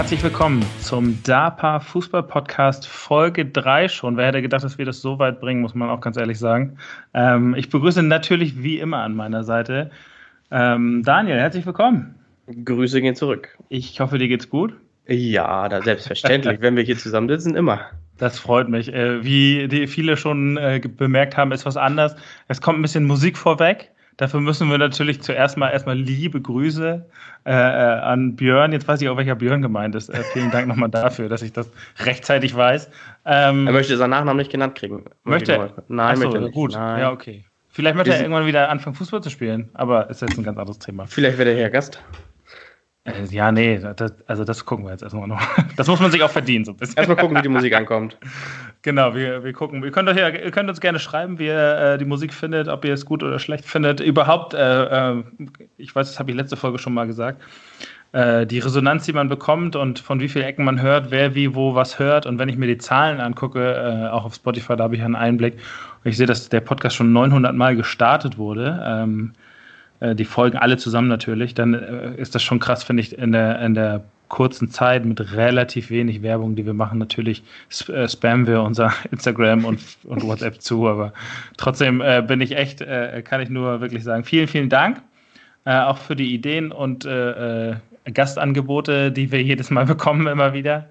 [0.00, 4.16] Herzlich willkommen zum DAPA Fußball Podcast Folge 3 schon.
[4.16, 6.78] Wer hätte gedacht, dass wir das so weit bringen, muss man auch ganz ehrlich sagen.
[7.12, 9.90] Ähm, ich begrüße natürlich wie immer an meiner Seite
[10.50, 11.38] ähm, Daniel.
[11.38, 12.14] Herzlich willkommen.
[12.64, 13.58] Grüße gehen zurück.
[13.68, 14.72] Ich hoffe, dir geht's gut.
[15.06, 16.62] Ja, da selbstverständlich.
[16.62, 17.82] wenn wir hier zusammensitzen, immer.
[18.16, 18.90] Das freut mich.
[18.94, 22.16] Äh, wie die viele schon äh, bemerkt haben, ist was anders.
[22.48, 23.90] Es kommt ein bisschen Musik vorweg.
[24.20, 27.06] Dafür müssen wir natürlich zuerst mal erstmal liebe Grüße
[27.46, 28.70] äh, äh, an Björn.
[28.70, 30.10] Jetzt weiß ich auch, welcher Björn gemeint ist.
[30.10, 31.70] Äh, vielen Dank nochmal dafür, dass ich das
[32.00, 32.90] rechtzeitig weiß.
[33.24, 35.06] Ähm, er möchte seinen Nachnamen nicht genannt kriegen.
[35.24, 35.72] Möchte er?
[35.88, 36.52] Nein, Achso, möchte er nicht.
[36.52, 36.72] gut.
[36.72, 37.00] Nein.
[37.00, 37.46] Ja, okay.
[37.70, 40.78] Vielleicht möchte er irgendwann wieder anfangen, Fußball zu spielen, aber ist jetzt ein ganz anderes
[40.78, 41.06] Thema.
[41.06, 42.02] Vielleicht wird er hier Gast.
[43.04, 45.40] Äh, ja, nee, das, also das gucken wir jetzt erstmal noch.
[45.76, 46.98] Das muss man sich auch verdienen, so ein bisschen.
[46.98, 48.18] Erstmal gucken, wie die Musik ankommt.
[48.82, 49.84] Genau, wir, wir gucken.
[49.84, 52.68] Ihr könnt, euch ja, ihr könnt uns gerne schreiben, wie ihr äh, die Musik findet,
[52.68, 54.00] ob ihr es gut oder schlecht findet.
[54.00, 55.22] Überhaupt, äh, äh,
[55.76, 57.42] ich weiß, das habe ich letzte Folge schon mal gesagt,
[58.12, 61.54] äh, die Resonanz, die man bekommt und von wie vielen Ecken man hört, wer wie
[61.54, 62.24] wo was hört.
[62.24, 65.16] Und wenn ich mir die Zahlen angucke, äh, auch auf Spotify, da habe ich einen
[65.16, 65.54] Einblick.
[66.02, 68.82] Und ich sehe, dass der Podcast schon 900 Mal gestartet wurde.
[68.82, 69.32] Ähm,
[70.00, 73.60] äh, die Folgen alle zusammen natürlich, dann ist das schon krass, finde ich, in der,
[73.60, 76.98] in der kurzen Zeit mit relativ wenig Werbung, die wir machen.
[76.98, 77.42] Natürlich
[77.88, 81.12] äh, spammen wir unser Instagram und, und WhatsApp zu, aber
[81.58, 85.02] trotzdem äh, bin ich echt, äh, kann ich nur wirklich sagen, vielen, vielen Dank.
[85.66, 87.06] Äh, auch für die Ideen und
[88.14, 90.88] Gastangebote, die wir jedes Mal bekommen, immer wieder.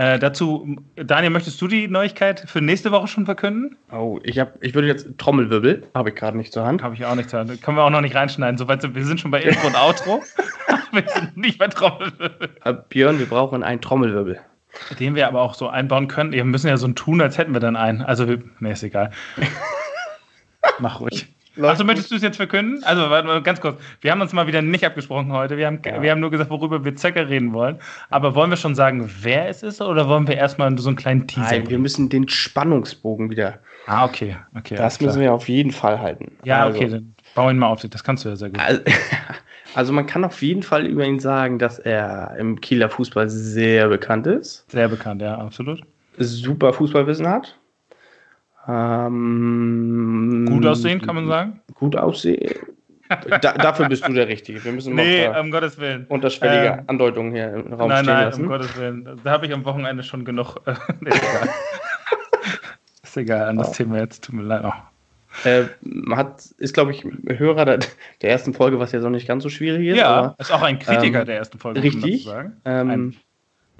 [0.00, 3.76] Äh, dazu, Daniel, möchtest du die Neuigkeit für nächste Woche schon verkünden?
[3.92, 6.82] Oh, ich, hab, ich würde jetzt Trommelwirbel, habe ich gerade nicht zur Hand.
[6.82, 7.60] Habe ich auch nicht zur Hand.
[7.60, 8.56] Können wir auch noch nicht reinschneiden.
[8.56, 10.22] Soweit sind, wir sind schon bei Intro und Outro.
[10.92, 12.48] wir sind nicht bei Trommelwirbel.
[12.64, 14.40] Äh, Björn, wir brauchen einen Trommelwirbel.
[14.98, 16.32] Den wir aber auch so einbauen können.
[16.32, 18.00] Wir müssen ja so tun, als hätten wir dann einen.
[18.00, 19.10] Also, wir, nee, ist egal.
[20.78, 21.28] Mach ruhig.
[21.68, 22.82] Achso, möchtest du es jetzt verkünden?
[22.84, 23.80] Also, warte mal, ganz kurz.
[24.00, 25.56] Wir haben uns mal wieder nicht abgesprochen heute.
[25.56, 26.00] Wir haben, ja.
[26.00, 27.78] wir haben nur gesagt, worüber wir circa reden wollen.
[28.08, 31.26] Aber wollen wir schon sagen, wer es ist oder wollen wir erstmal so einen kleinen
[31.26, 31.50] Teaser?
[31.50, 33.58] Nein, wir müssen den Spannungsbogen wieder.
[33.86, 34.36] Ah, okay.
[34.56, 36.32] okay das müssen wir auf jeden Fall halten.
[36.44, 36.78] Ja, also.
[36.78, 37.80] okay, dann bau ihn mal auf.
[37.82, 38.60] Das kannst du ja sehr gut.
[38.60, 38.82] Also,
[39.74, 43.88] also, man kann auf jeden Fall über ihn sagen, dass er im Kieler Fußball sehr
[43.88, 44.70] bekannt ist.
[44.70, 45.80] Sehr bekannt, ja, absolut.
[46.18, 47.56] Super Fußballwissen hat.
[48.70, 51.60] Ähm, gut aussehen, kann man sagen?
[51.74, 52.54] Gut aussehen.
[53.08, 54.64] Da, dafür bist du der Richtige.
[54.64, 56.06] Wir müssen nee, um Gottes Willen.
[56.08, 58.42] unterschwellige ähm, Andeutungen hier im Raum nein, stehen nein, lassen.
[58.42, 59.20] um Gottes Willen.
[59.24, 60.56] Da habe ich am Wochenende schon genug.
[60.66, 61.48] Äh, nee, egal.
[63.02, 63.72] ist egal, an das oh.
[63.72, 64.22] Thema jetzt.
[64.24, 64.76] Tut mir leid noch.
[65.44, 65.64] Äh,
[66.14, 67.78] hat, ist, glaube ich, Hörer der,
[68.22, 69.96] der, ersten Folge, was ja so nicht ganz so schwierig ist.
[69.96, 71.82] Ja, aber, ist auch ein Kritiker ähm, der ersten Folge.
[71.82, 72.28] Richtig.
[72.64, 73.14] Ähm,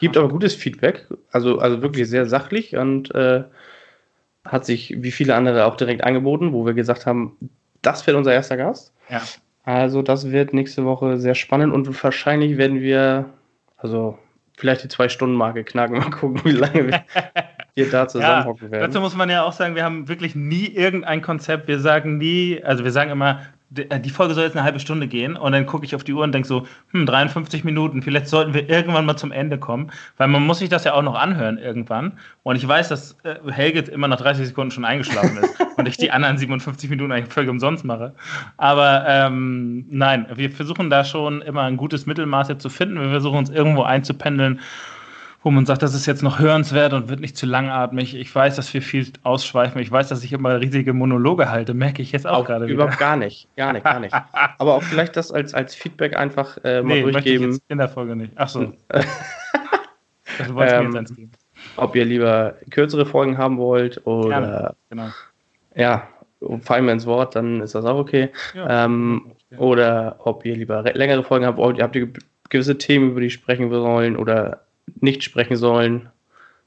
[0.01, 1.07] gibt aber gutes Feedback.
[1.31, 3.45] Also, also wirklich sehr sachlich und äh,
[4.45, 7.37] hat sich wie viele andere auch direkt angeboten, wo wir gesagt haben,
[7.83, 8.93] das wird unser erster Gast.
[9.09, 9.23] Ja.
[9.65, 13.27] Also das wird nächste Woche sehr spannend und wahrscheinlich werden wir,
[13.77, 14.19] also
[14.57, 15.99] vielleicht die Zwei-Stunden-Marke knacken.
[15.99, 17.05] Mal gucken, wie lange wir
[17.75, 18.91] hier da zusammenhocken ja, werden.
[18.91, 21.69] Dazu muss man ja auch sagen, wir haben wirklich nie irgendein Konzept.
[21.69, 25.37] Wir sagen nie, also wir sagen immer, die Folge soll jetzt eine halbe Stunde gehen
[25.37, 28.53] und dann gucke ich auf die Uhr und denke so, hm, 53 Minuten, vielleicht sollten
[28.53, 31.57] wir irgendwann mal zum Ende kommen, weil man muss sich das ja auch noch anhören
[31.57, 32.19] irgendwann.
[32.43, 35.97] Und ich weiß, dass äh, Helge immer nach 30 Sekunden schon eingeschlafen ist und ich
[35.97, 38.13] die anderen 57 Minuten eigentlich völlig umsonst mache.
[38.57, 43.01] Aber ähm, nein, wir versuchen da schon immer ein gutes Mittelmaß jetzt zu finden.
[43.01, 44.59] Wir versuchen uns irgendwo einzupendeln
[45.43, 48.15] wo man sagt, das ist jetzt noch hörenswert und wird nicht zu langatmig.
[48.15, 49.81] Ich weiß, dass wir viel ausschweifen.
[49.81, 52.75] Ich weiß, dass ich immer riesige Monologe halte, merke ich jetzt auch, auch gerade wieder.
[52.75, 54.15] Überhaupt gar nicht, gar nicht, gar nicht.
[54.59, 57.59] Aber auch vielleicht das als, als Feedback einfach äh, mal nee, durchgeben.
[57.69, 58.33] in der Folge nicht.
[58.37, 58.73] Ach so.
[58.89, 59.07] das
[60.55, 61.33] wollte ich ähm, jetzt geben.
[61.77, 64.75] Ob ihr lieber kürzere Folgen haben wollt oder Gerne.
[64.89, 65.09] genau.
[65.75, 66.09] ja,
[66.63, 68.31] fallen mir ins Wort, dann ist das auch okay.
[68.55, 72.09] Ja, ähm, Oder ob ihr lieber längere Folgen habt, habt ihr
[72.49, 74.65] gewisse Themen, über die sprechen wollen oder
[75.01, 76.09] nicht sprechen sollen.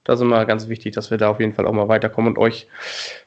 [0.04, 2.38] Das ist immer ganz wichtig, dass wir da auf jeden Fall auch mal weiterkommen und
[2.38, 2.68] euch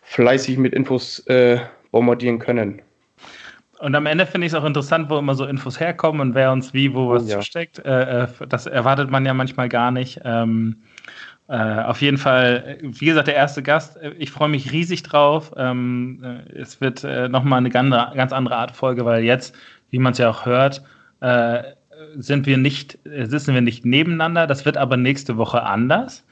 [0.03, 1.59] fleißig mit Infos äh,
[1.91, 2.83] bombardieren können.
[3.79, 6.53] Und am Ende finde ich es auch interessant, wo immer so Infos herkommen und wer
[6.53, 7.37] uns wie, wo was ja.
[7.37, 7.79] versteckt.
[7.85, 10.21] Äh, äh, das erwartet man ja manchmal gar nicht.
[10.25, 10.77] Ähm,
[11.49, 13.99] äh, auf jeden Fall, wie gesagt, der erste Gast.
[14.19, 15.53] Ich freue mich riesig drauf.
[15.57, 19.55] Ähm, äh, es wird äh, nochmal eine ganz, ganz andere Art Folge, weil jetzt,
[19.91, 20.83] wie man es ja auch hört,
[21.21, 21.63] äh,
[22.19, 24.47] sind wir nicht, sitzen wir nicht nebeneinander.
[24.47, 26.25] Das wird aber nächste Woche anders.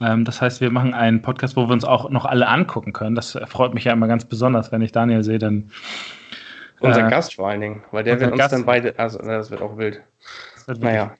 [0.00, 3.14] Ähm, das heißt, wir machen einen Podcast, wo wir uns auch noch alle angucken können.
[3.14, 5.70] Das freut mich ja immer ganz besonders, wenn ich Daniel sehe, dann.
[6.80, 9.50] Unser äh, Gast vor allen Dingen, weil der wird uns Gast, dann beide, also das
[9.50, 10.00] wird auch wild.
[10.66, 11.14] Wird naja.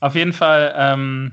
[0.00, 1.32] Auf jeden Fall ähm,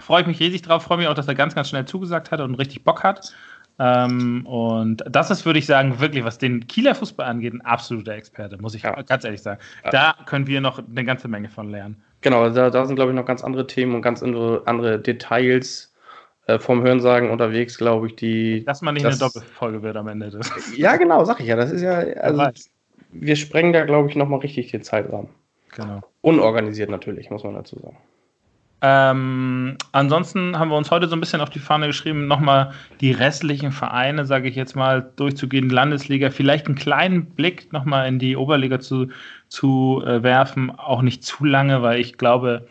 [0.00, 2.40] freue ich mich riesig drauf, freue mich auch, dass er ganz, ganz schnell zugesagt hat
[2.40, 3.32] und richtig Bock hat.
[3.78, 8.14] Ähm, und das ist, würde ich sagen, wirklich, was den Kieler Fußball angeht, ein absoluter
[8.14, 9.00] Experte, muss ich ja.
[9.02, 9.60] ganz ehrlich sagen.
[9.84, 9.90] Ja.
[9.90, 12.02] Da können wir noch eine ganze Menge von lernen.
[12.20, 15.94] Genau, da, da sind, glaube ich, noch ganz andere Themen und ganz andere, andere Details
[16.46, 18.64] äh, vom Hörensagen unterwegs, glaube ich, die.
[18.64, 20.30] Dass man nicht das, eine Doppelfolge wird am Ende.
[20.30, 20.50] Des.
[20.76, 21.54] Ja, genau, sag ich ja.
[21.54, 21.98] Das ist ja.
[21.98, 22.42] Also,
[23.12, 25.28] wir sprengen da, glaube ich, nochmal richtig den Zeitrahmen.
[25.76, 26.00] Genau.
[26.22, 27.96] Unorganisiert natürlich, muss man dazu sagen.
[28.80, 33.10] Ähm, ansonsten haben wir uns heute so ein bisschen auf die Fahne geschrieben, nochmal die
[33.10, 38.36] restlichen Vereine, sage ich jetzt mal, durchzugehen, Landesliga, vielleicht einen kleinen Blick nochmal in die
[38.36, 39.08] Oberliga zu,
[39.48, 42.68] zu äh, werfen, auch nicht zu lange, weil ich glaube,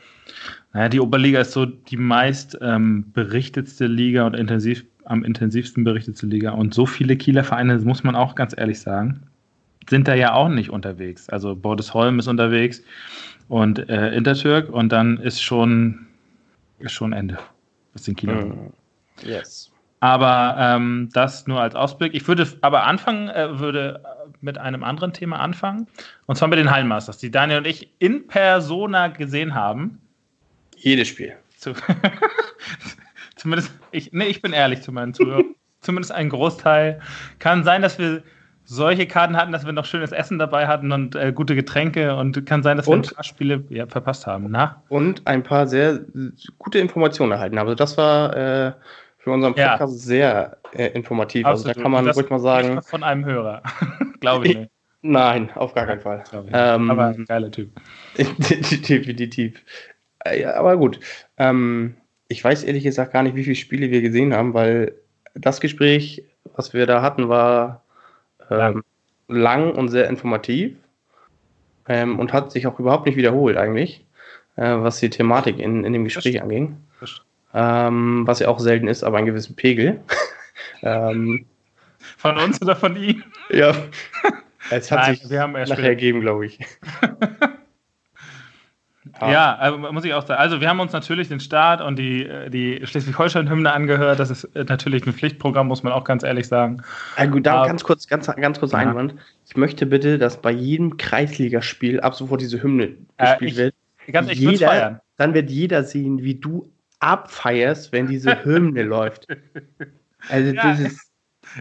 [0.73, 6.25] naja, die Oberliga ist so die meist ähm, berichtetste Liga und intensiv, am intensivsten berichtetste
[6.25, 6.51] Liga.
[6.51, 9.21] Und so viele Kieler Vereine, das muss man auch ganz ehrlich sagen,
[9.89, 11.29] sind da ja auch nicht unterwegs.
[11.29, 12.81] Also Bordesholm ist unterwegs
[13.47, 16.07] und äh, Intertürk und dann ist schon,
[16.79, 17.37] ist schon Ende.
[17.93, 18.45] Das sind Kieler.
[18.45, 18.73] Mm,
[19.23, 19.71] yes.
[19.99, 22.13] Aber ähm, das nur als Ausblick.
[22.13, 24.03] Ich würde aber anfangen, äh, würde
[24.41, 25.87] mit einem anderen Thema anfangen.
[26.27, 29.99] Und zwar mit den Hallenmasters, die Daniel und ich in Persona gesehen haben.
[30.75, 31.33] Jedes Spiel.
[31.57, 31.73] Zu,
[33.35, 35.55] zumindest, ich, nee, ich bin ehrlich zu meinen Zuhörern.
[35.81, 36.99] zumindest ein Großteil.
[37.39, 38.21] Kann sein, dass wir
[38.69, 42.45] solche Karten hatten, dass wir noch schönes Essen dabei hatten und äh, gute Getränke und
[42.45, 44.47] kann sein, dass wir und, ein paar Spiele ja, verpasst haben.
[44.49, 44.83] Na?
[44.89, 46.01] Und ein paar sehr
[46.59, 47.57] gute Informationen erhalten.
[47.57, 48.73] Also das war äh,
[49.17, 49.99] für unseren Podcast ja.
[49.99, 51.45] sehr äh, informativ.
[51.45, 51.67] Absolut.
[51.69, 52.81] Also da kann man ruhig mal sagen.
[52.81, 53.63] Von einem Hörer,
[54.19, 54.71] glaube ich nicht.
[55.01, 56.23] Nein, auf gar keinen Fall.
[56.51, 57.69] Ähm, aber ein geiler Typ.
[58.17, 59.63] definitiv.
[60.25, 60.99] Äh, ja, aber gut.
[61.37, 61.95] Ähm,
[62.27, 64.93] ich weiß ehrlich gesagt gar nicht, wie viele Spiele wir gesehen haben, weil
[65.35, 66.23] das Gespräch,
[66.55, 67.85] was wir da hatten, war
[68.49, 68.83] ähm,
[69.27, 70.75] lang und sehr informativ
[71.87, 74.05] ähm, und hat sich auch überhaupt nicht wiederholt eigentlich,
[74.55, 76.77] äh, was die Thematik in, in dem Gespräch das anging.
[77.53, 80.01] Ähm, was ja auch selten ist, aber einen gewissen Pegel.
[80.81, 81.45] ähm,
[82.17, 83.23] von uns oder von ihm?
[83.49, 83.73] Ja.
[84.69, 86.59] Es hat Nein, sich nachher ergeben, glaube ich.
[89.19, 89.31] Ah.
[89.31, 90.39] Ja, also muss ich auch sagen.
[90.39, 94.19] Also wir haben uns natürlich den Start und die, äh, die Schleswig-Holstein-Hymne angehört.
[94.19, 96.81] Das ist äh, natürlich ein Pflichtprogramm, muss man auch ganz ehrlich sagen.
[97.17, 98.79] Ja, gut, da ganz kurz, ganz, ganz kurz ja.
[98.79, 99.15] Einwand.
[99.45, 103.75] Ich möchte bitte, dass bei jedem Kreisligaspiel ab sofort diese Hymne äh, gespielt ich, wird.
[104.11, 105.01] Ganz, ich jeder, feiern.
[105.17, 109.27] Dann wird jeder sehen, wie du abfeierst, wenn diese Hymne läuft.
[110.29, 111.07] Also ja, das ist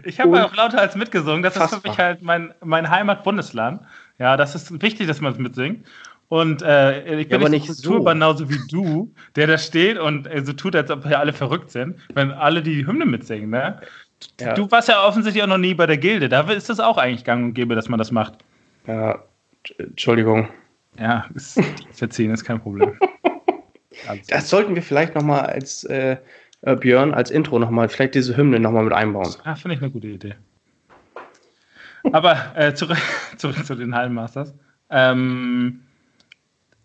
[0.03, 1.43] ich habe auch lauter als mitgesungen.
[1.43, 1.77] Das fassbar.
[1.77, 3.81] ist für mich halt mein, mein Heimatbundesland.
[4.19, 5.87] Ja, das ist wichtig, dass man es mitsingt.
[6.29, 10.43] Und äh, ich bin ja, nicht, so genauso wie du, der da steht und äh,
[10.43, 13.49] so tut, als ob hier alle verrückt sind, wenn alle die Hymne mitsingen.
[13.49, 13.79] Ne?
[14.39, 14.53] Ja.
[14.53, 16.27] Du warst ja offensichtlich auch noch nie bei der Gilde.
[16.27, 18.33] Da ist das auch eigentlich gang und gäbe, dass man das macht.
[18.87, 19.23] Ja,
[19.77, 20.49] Entschuldigung.
[20.99, 21.61] Ja, ist,
[21.93, 22.99] verziehen ist kein Problem.
[24.29, 26.17] das sollten wir vielleicht nochmal als äh,
[26.61, 29.33] Björn, als Intro nochmal, vielleicht diese Hymne nochmal mit einbauen.
[29.45, 30.35] Ja, finde ich eine gute Idee.
[32.11, 32.97] Aber äh, zurück,
[33.37, 34.53] zurück zu den Hallenmasters.
[34.89, 35.81] Ähm,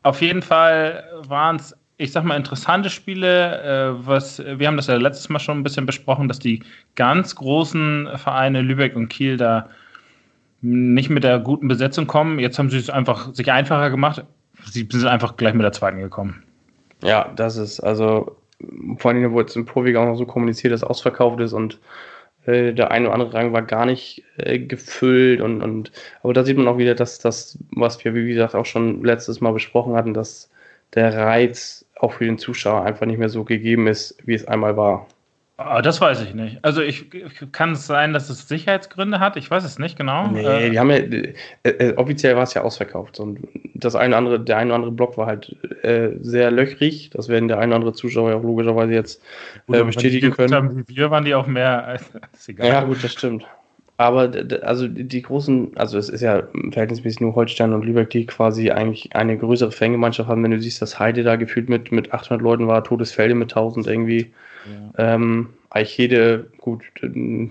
[0.03, 3.63] auf jeden Fall waren es, ich sag mal, interessante Spiele.
[3.63, 6.63] Äh, was, wir haben das ja letztes Mal schon ein bisschen besprochen, dass die
[6.97, 9.69] ganz großen Vereine Lübeck und Kiel da
[10.61, 12.39] nicht mit der guten Besetzung kommen.
[12.39, 14.25] Jetzt haben sie es einfach sich einfacher gemacht.
[14.65, 16.43] Sie sind einfach gleich mit der zweiten gekommen.
[17.03, 18.37] Ja, das ist also
[18.99, 21.81] vor allem, wo jetzt im Profig auch noch so kommuniziert, dass ausverkauft ist und
[22.47, 26.45] äh, der eine oder andere Rang war gar nicht äh, gefüllt und, und aber da
[26.45, 29.95] sieht man auch wieder, dass das, was wir wie gesagt auch schon letztes Mal besprochen
[29.95, 30.51] hatten, dass
[30.95, 34.77] der Reiz auch für den Zuschauer einfach nicht mehr so gegeben ist, wie es einmal
[34.77, 35.07] war.
[35.59, 36.59] Ah, das weiß ich nicht.
[36.63, 37.07] Also ich
[37.53, 39.37] kann es sein, dass es Sicherheitsgründe hat.
[39.37, 40.29] Ich weiß es nicht genau.
[40.29, 43.41] Nee, äh, die haben ja äh, äh, offiziell war es ja ausverkauft und
[43.75, 47.11] das eine andere, der eine oder andere Block war halt äh, sehr löchrig.
[47.11, 49.23] Das werden der eine oder andere Zuschauer auch logischerweise jetzt
[49.69, 50.55] äh, bestätigen können.
[50.55, 51.85] Haben, wir waren die auch mehr.
[51.85, 52.11] Als,
[52.49, 52.67] egal.
[52.67, 53.47] Ja gut, das stimmt.
[53.99, 54.33] Aber
[54.63, 59.15] also die großen, also es ist ja verhältnismäßig nur Holstein und Lübeck, die quasi eigentlich
[59.15, 60.43] eine größere Fangemeinschaft haben.
[60.43, 63.87] Wenn du siehst, dass Heide da gefühlt mit, mit 800 Leuten war, Todesfelde mit 1000
[63.87, 64.33] irgendwie.
[64.97, 65.15] Ja.
[65.15, 66.83] Ähm, Eichhede, gut,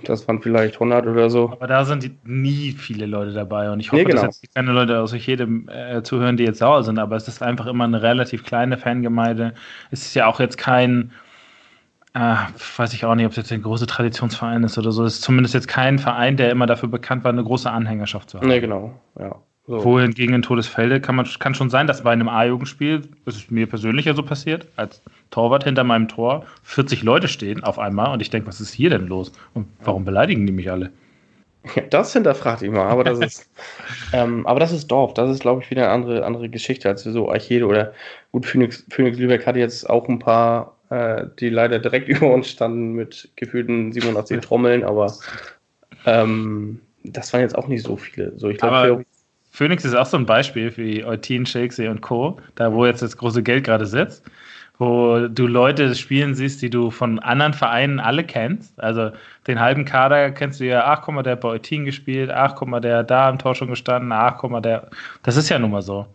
[0.04, 1.50] das waren vielleicht 100 oder so.
[1.52, 4.22] Aber da sind nie viele Leute dabei und ich hoffe, nee, genau.
[4.26, 7.42] dass jetzt keine Leute aus Eichhede äh, zuhören, die jetzt sauer sind, aber es ist
[7.42, 9.56] einfach immer eine relativ kleine Fangemeinde.
[9.90, 11.12] Es ist ja auch jetzt kein,
[12.14, 12.36] äh,
[12.78, 15.04] weiß ich auch nicht, ob es jetzt ein großer Traditionsverein ist oder so.
[15.04, 18.38] Es ist zumindest jetzt kein Verein, der immer dafür bekannt war, eine große Anhängerschaft zu
[18.38, 18.48] haben.
[18.48, 19.36] Nee, genau, ja.
[19.72, 19.86] So.
[19.86, 23.68] Wohingegen in Todesfelde kann man kann schon sein, dass bei einem A-Jugendspiel, das ist mir
[23.68, 28.22] persönlich ja so passiert, als Torwart hinter meinem Tor 40 Leute stehen auf einmal und
[28.22, 29.32] ich denke, was ist hier denn los?
[29.54, 30.92] Und warum beleidigen die mich alle?
[31.90, 33.50] Das hinterfragt ich mal, aber das ist,
[34.14, 35.14] ähm, aber das ist Dorf.
[35.14, 37.94] Das ist, glaube ich, wieder eine andere, andere Geschichte als so Archede oder
[38.34, 42.50] gut, Phoenix, Phoenix Lübeck hatte jetzt auch ein paar äh, die leider direkt über uns
[42.50, 45.14] standen mit gefühlten 87 Trommeln, aber
[46.06, 48.38] ähm, das waren jetzt auch nicht so viele.
[48.38, 49.06] So, ich glaube,
[49.52, 53.18] Phoenix ist auch so ein Beispiel wie Eutin, Shakespeare und Co., da wo jetzt das
[53.18, 54.24] große Geld gerade sitzt,
[54.78, 58.80] wo du Leute spielen siehst, die du von anderen Vereinen alle kennst.
[58.82, 59.12] Also
[59.48, 62.56] den halben Kader kennst du ja, ach guck mal, der hat bei Eutin gespielt, ach
[62.56, 64.90] guck mal, der der da im Tor schon gestanden, ach guck mal, der.
[65.24, 66.06] Das ist ja nun mal so.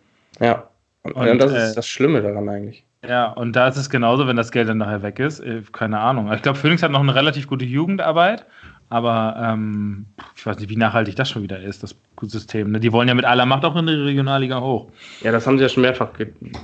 [0.40, 0.68] Ja.
[1.02, 2.84] Und, und das äh, ist das Schlimme daran eigentlich.
[3.06, 5.40] Ja, und da ist es genauso, wenn das Geld dann nachher weg ist.
[5.40, 6.32] Äh, keine Ahnung.
[6.32, 8.44] Ich glaube, Phoenix hat noch eine relativ gute Jugendarbeit
[8.88, 12.70] aber ähm, ich weiß nicht, wie nachhaltig das schon wieder ist, das System.
[12.70, 12.80] Ne?
[12.80, 14.88] Die wollen ja mit aller Macht auch in die Regionalliga hoch.
[15.22, 16.10] Ja, das haben sie ja schon mehrfach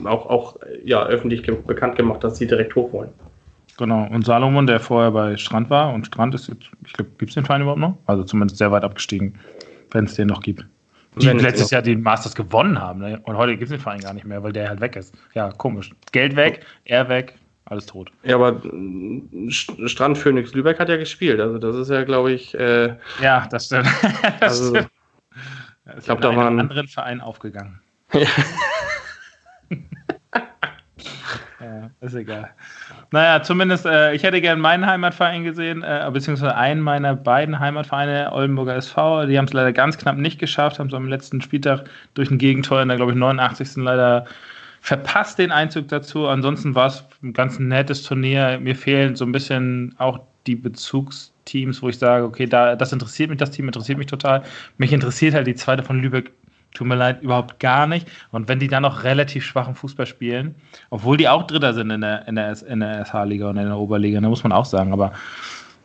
[0.05, 3.11] auch, auch ja, öffentlich ge bekannt gemacht, dass sie direkt hoch wollen.
[3.79, 4.07] Genau.
[4.11, 7.35] Und Salomon, der vorher bei Strand war, und Strand ist jetzt, ich glaube, gibt es
[7.35, 7.97] den Verein überhaupt noch?
[8.07, 9.39] Also zumindest sehr weit abgestiegen,
[9.91, 10.65] wenn es den noch gibt.
[11.21, 13.01] Die wenn letztes Jahr den Masters gewonnen haben.
[13.01, 13.21] Ne?
[13.25, 15.15] Und heute gibt es den Verein gar nicht mehr, weil der halt weg ist.
[15.35, 15.91] Ja, komisch.
[16.11, 17.35] Geld weg, er weg,
[17.73, 18.13] alles tot.
[18.23, 21.41] Ja, aber äh, Strand Phoenix Lübeck hat ja gespielt.
[21.41, 22.55] Also das ist ja, glaube ich.
[22.55, 23.89] Äh, ja, das stimmt.
[24.41, 24.91] das also, stimmt.
[25.99, 27.81] ich glaube, da waren anderen Verein aufgegangen.
[28.13, 28.29] ja,
[32.01, 32.51] ist egal.
[33.11, 38.33] Naja, zumindest, äh, ich hätte gern meinen Heimatverein gesehen, äh, beziehungsweise einen meiner beiden Heimatvereine,
[38.33, 39.27] Oldenburger SV.
[39.27, 42.39] Die haben es leider ganz knapp nicht geschafft, haben es am letzten Spieltag durch ein
[42.39, 43.77] Gegentor in der, glaube ich, 89.
[43.77, 44.27] leider
[44.83, 46.27] verpasst den Einzug dazu.
[46.27, 48.59] Ansonsten war es ein ganz nettes Turnier.
[48.61, 53.31] Mir fehlen so ein bisschen auch die Bezugsteams, wo ich sage, okay, da, das interessiert
[53.31, 54.43] mich, das Team interessiert mich total.
[54.79, 56.33] Mich interessiert halt die zweite von Lübeck,
[56.75, 58.09] tut mir leid, überhaupt gar nicht.
[58.33, 60.57] Und wenn die dann noch relativ schwachen Fußball spielen,
[60.91, 63.79] obwohl die auch Dritter sind in der, in der, in der SH-Liga und in der
[63.79, 65.13] Oberliga, da muss man auch sagen, aber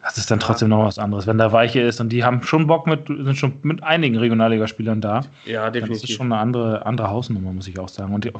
[0.08, 1.28] das ist dann trotzdem noch was anderes.
[1.28, 5.02] Wenn da Weiche ist und die haben schon Bock mit, sind schon mit einigen Regionalligaspielern
[5.02, 5.22] da.
[5.46, 6.02] Ja, definitiv.
[6.02, 8.14] Das ist schon eine andere, andere Hausnummer, muss ich auch sagen.
[8.14, 8.32] Und die,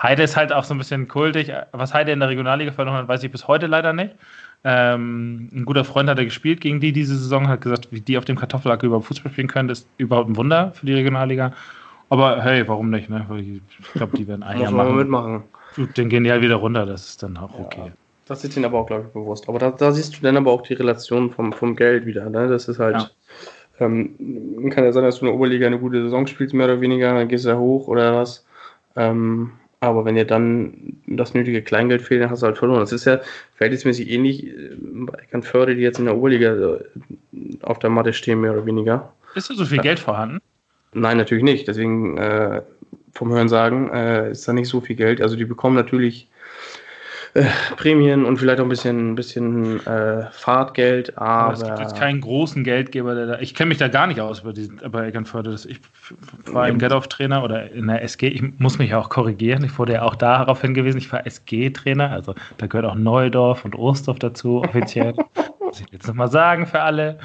[0.00, 1.52] Heide ist halt auch so ein bisschen kultig.
[1.72, 4.14] Was Heide in der Regionalliga verloren hat, weiß ich bis heute leider nicht.
[4.64, 8.16] Ähm, ein guter Freund hat er gespielt gegen die diese Saison, hat gesagt, wie die
[8.16, 11.52] auf dem Kartoffelacker über Fußball spielen können, ist überhaupt ein Wunder für die Regionalliga.
[12.10, 13.08] Aber hey, warum nicht?
[13.08, 13.26] Ne?
[13.38, 14.96] Ich glaube, die werden ein Jahr machen.
[14.96, 15.42] mitmachen.
[15.94, 17.86] Dann gehen die halt wieder runter, das ist dann auch okay.
[17.86, 17.92] Ja.
[18.28, 19.48] Das ist ihnen aber auch, glaube ich, bewusst.
[19.48, 22.28] Aber da, da, siehst du dann aber auch die Relation vom, vom Geld wieder.
[22.28, 22.48] Ne?
[22.48, 23.86] Das ist halt, ja.
[23.86, 26.80] ähm, kann ja sein, dass du in der Oberliga eine gute Saison spielst, mehr oder
[26.80, 28.46] weniger, dann gehst du ja hoch oder was.
[28.96, 32.80] Ähm, aber wenn dir dann das nötige Kleingeld fehlt, dann hast du halt verloren.
[32.80, 33.20] Das ist ja
[33.56, 36.84] verhältnismäßig ähnlich äh, bei Eckernförde, die jetzt in der Oberliga äh,
[37.62, 39.12] auf der Matte stehen, mehr oder weniger.
[39.34, 39.82] Ist da so viel ja.
[39.82, 40.40] Geld vorhanden?
[40.92, 41.66] Nein, natürlich nicht.
[41.68, 42.62] Deswegen äh,
[43.12, 45.22] vom Hören sagen äh, ist da nicht so viel Geld.
[45.22, 46.28] Also die bekommen natürlich
[47.34, 47.44] äh,
[47.76, 51.52] Prämien und vielleicht auch ein bisschen, ein bisschen äh, Fahrtgeld, aber, aber.
[51.52, 53.38] Es gibt jetzt keinen großen Geldgeber, der da.
[53.40, 55.56] Ich kenne mich da gar nicht aus bei, diesen, bei Eckernförde.
[55.66, 55.80] Ich
[56.46, 58.28] war im Get-Off-Trainer oder in der SG.
[58.28, 59.64] Ich muss mich auch korrigieren.
[59.64, 62.10] Ich wurde ja auch darauf hingewiesen, ich war SG-Trainer.
[62.10, 65.14] Also da gehört auch Neudorf und Orsdorf dazu, offiziell.
[65.68, 67.18] muss ich jetzt nochmal sagen für alle.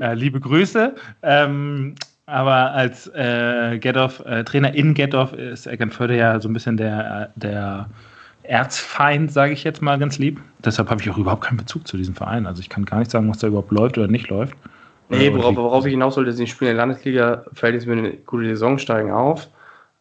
[0.00, 0.94] Äh, liebe Grüße.
[1.22, 1.94] Ähm,
[2.26, 7.88] aber als äh, äh, in Get-Off ist Eckernförde ja so ein bisschen der, der
[8.44, 10.40] Erzfeind, sage ich jetzt mal ganz lieb.
[10.64, 12.46] Deshalb habe ich auch überhaupt keinen Bezug zu diesem Verein.
[12.46, 14.54] Also ich kann gar nicht sagen, was da überhaupt läuft oder nicht läuft.
[15.08, 18.78] Nee, worauf, worauf ich hinaus wollte, sie spielen in der Landesliga, mit eine gute Saison,
[18.78, 19.48] steigen auf,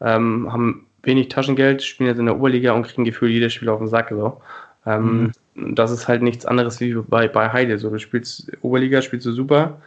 [0.01, 3.79] ähm, haben wenig Taschengeld, spielen jetzt in der Oberliga und kriegen Gefühl jedes Spiel auf
[3.79, 4.09] den Sack.
[4.09, 4.41] So.
[4.85, 5.75] Ähm, mhm.
[5.75, 7.77] Das ist halt nichts anderes wie bei, bei Heide.
[7.77, 9.77] So, du spielst Oberliga, spielst du super,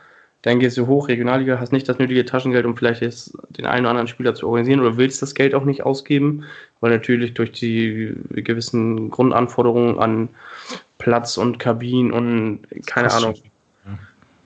[0.46, 3.80] dann gehst du hoch, Regionalliga, hast nicht das nötige Taschengeld, um vielleicht jetzt den einen
[3.80, 6.44] oder anderen Spieler zu organisieren oder willst das Geld auch nicht ausgeben,
[6.80, 10.28] weil natürlich durch die gewissen Grundanforderungen an
[10.98, 13.34] Platz und Kabinen und keine Ahnung.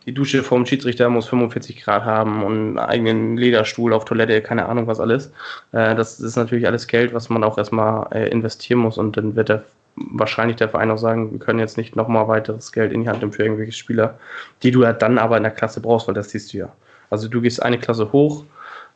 [0.07, 4.67] Die Dusche vom Schiedsrichter muss 45 Grad haben und einen eigenen Lederstuhl auf Toilette, keine
[4.67, 5.33] Ahnung was alles.
[5.73, 9.37] Äh, das ist natürlich alles Geld, was man auch erstmal äh, investieren muss und dann
[9.37, 9.65] wird der
[9.97, 13.21] wahrscheinlich der Verein auch sagen, wir können jetzt nicht nochmal weiteres Geld in die Hand
[13.21, 14.19] nehmen für irgendwelche Spieler,
[14.63, 16.73] die du ja dann aber in der Klasse brauchst, weil das siehst du ja.
[17.11, 18.45] Also du gehst eine Klasse hoch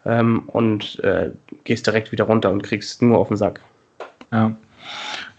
[0.07, 1.31] ähm, und äh,
[1.65, 3.61] gehst direkt wieder runter und kriegst nur auf den Sack.
[4.33, 4.55] Ja.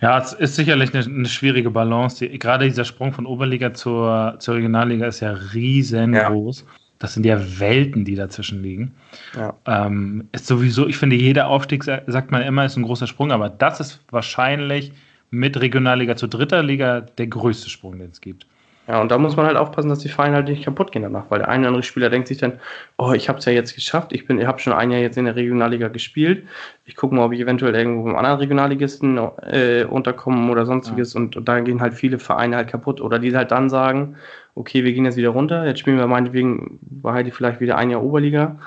[0.01, 2.27] Ja, es ist sicherlich eine, eine schwierige Balance.
[2.27, 6.61] Die, gerade dieser Sprung von Oberliga zur, zur Regionalliga ist ja riesengroß.
[6.61, 6.67] Ja.
[6.99, 8.93] Das sind ja Welten, die dazwischen liegen.
[9.35, 9.53] Ja.
[9.65, 13.49] Ähm, ist sowieso, ich finde, jeder Aufstieg, sagt man immer, ist ein großer Sprung, aber
[13.49, 14.93] das ist wahrscheinlich
[15.29, 18.47] mit Regionalliga zu dritter Liga der größte Sprung, den es gibt.
[18.87, 21.25] Ja, und da muss man halt aufpassen, dass die Vereine halt nicht kaputt gehen danach,
[21.29, 22.59] weil der eine oder andere Spieler denkt sich dann,
[22.97, 25.17] oh, ich habe es ja jetzt geschafft, ich bin, ich habe schon ein Jahr jetzt
[25.17, 26.45] in der Regionalliga gespielt,
[26.85, 31.19] ich gucke mal, ob ich eventuell irgendwo im anderen Regionalligisten äh, unterkomme oder sonstiges ja.
[31.19, 34.17] und, und da gehen halt viele Vereine halt kaputt oder die halt dann sagen,
[34.53, 37.89] okay, wir gehen jetzt wieder runter, jetzt spielen wir meinetwegen bei Heidi vielleicht wieder ein
[37.89, 38.57] Jahr Oberliga,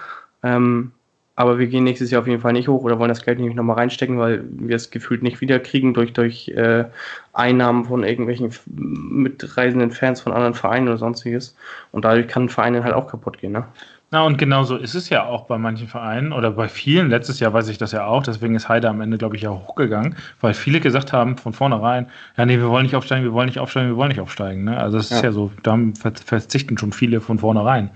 [0.42, 0.90] ähm,
[1.38, 3.54] aber wir gehen nächstes Jahr auf jeden Fall nicht hoch oder wollen das Geld nämlich
[3.54, 6.86] nochmal reinstecken, weil wir es gefühlt nicht wiederkriegen durch, durch äh,
[7.32, 11.56] Einnahmen von irgendwelchen mitreisenden Fans von anderen Vereinen oder sonstiges.
[11.92, 13.52] Und dadurch kann ein Verein halt auch kaputt gehen.
[13.52, 13.64] Ne?
[14.10, 17.10] Na, und genau so ist es ja auch bei manchen Vereinen oder bei vielen.
[17.10, 19.50] Letztes Jahr weiß ich das ja auch, deswegen ist Heide am Ende, glaube ich, ja
[19.50, 22.06] hochgegangen, weil viele gesagt haben von vornherein,
[22.38, 24.64] ja, nee, wir wollen nicht aufsteigen, wir wollen nicht aufsteigen, wir wollen nicht aufsteigen.
[24.64, 24.78] Ne?
[24.78, 25.16] Also, es ja.
[25.16, 25.78] ist ja so, da
[26.24, 27.90] verzichten schon viele von vornherein.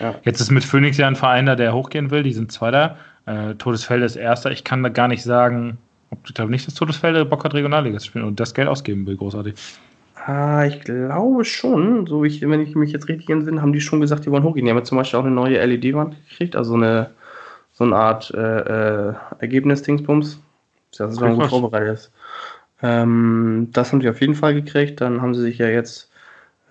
[0.00, 0.14] Ja.
[0.22, 2.96] Jetzt ist mit Phoenix ja ein Verein da, der hochgehen will, die sind Zweiter.
[3.26, 4.50] Äh, Todesfelde ist Erster.
[4.50, 5.76] Ich kann da gar nicht sagen,
[6.10, 9.06] ob ich glaube nicht, dass Todesfelde Bock hat, Regionalliga zu spielen und das Geld ausgeben
[9.06, 9.54] will, großartig.
[10.28, 14.02] Ah, ich glaube schon, so ich, wenn ich mich jetzt richtig entsinne, haben die schon
[14.02, 14.66] gesagt, die wollen hochgehen.
[14.66, 17.08] Die haben jetzt zum Beispiel auch eine neue LED-Wand gekriegt, also eine
[17.72, 20.38] so eine Art äh, äh, Ergebnis-Dingsbums.
[20.98, 22.12] Das ist, dann gut vorbereitet ist.
[22.82, 25.00] Ähm, das haben sie auf jeden Fall gekriegt.
[25.00, 26.10] Dann haben sie sich ja jetzt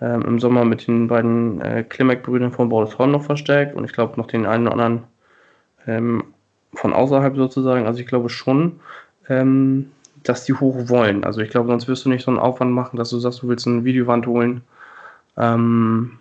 [0.00, 4.20] ähm, im Sommer mit den beiden äh, Klimek-Brüdern von Bordeshorn noch verstärkt und ich glaube
[4.20, 5.04] noch den einen oder anderen
[5.88, 6.24] ähm,
[6.74, 7.86] von außerhalb sozusagen.
[7.86, 8.78] Also ich glaube schon,
[9.28, 9.90] ähm,
[10.22, 11.24] dass die hoch wollen.
[11.24, 13.48] Also ich glaube, sonst wirst du nicht so einen Aufwand machen, dass du sagst, du
[13.48, 14.62] willst eine Videowand holen.
[15.36, 16.18] Ähm,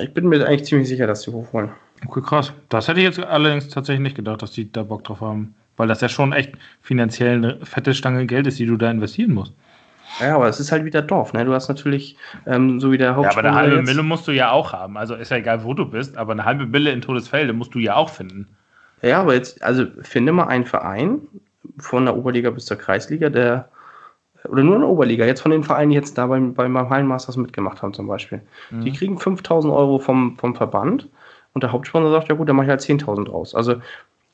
[0.00, 1.70] ich bin mir eigentlich ziemlich sicher, dass die hoch wollen.
[2.06, 2.52] Okay, krass.
[2.68, 5.54] Das hätte ich jetzt allerdings tatsächlich nicht gedacht, dass die da Bock drauf haben.
[5.76, 9.32] Weil das ja schon echt finanziell eine fette Stange Geld ist, die du da investieren
[9.32, 9.54] musst.
[10.18, 11.44] Ja, aber es ist halt wieder Dorf, ne?
[11.44, 13.44] Du hast natürlich, ähm, so wie der Hauptspieler.
[13.44, 14.96] Ja, aber eine halbe Mille musst du ja auch haben.
[14.96, 17.78] Also ist ja egal, wo du bist, aber eine halbe Mille in Todesfelde musst du
[17.78, 18.48] ja auch finden.
[19.02, 21.20] Ja, aber jetzt, also finde mal einen Verein,
[21.78, 23.68] von der Oberliga bis zur Kreisliga, der
[24.48, 27.36] oder nur in der Oberliga, jetzt von den Vereinen, die jetzt da beim, beim Hallenmasters
[27.36, 28.40] mitgemacht haben zum Beispiel.
[28.70, 28.84] Mhm.
[28.84, 31.08] Die kriegen 5000 Euro vom, vom Verband
[31.52, 33.54] und der Hauptsponsor sagt, ja gut, dann mache ich halt 10.000 draus.
[33.54, 33.76] Also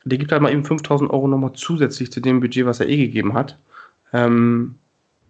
[0.05, 2.97] der gibt halt mal eben 5000 Euro nochmal zusätzlich zu dem Budget, was er eh
[2.97, 3.59] gegeben hat.
[4.13, 4.77] Ähm,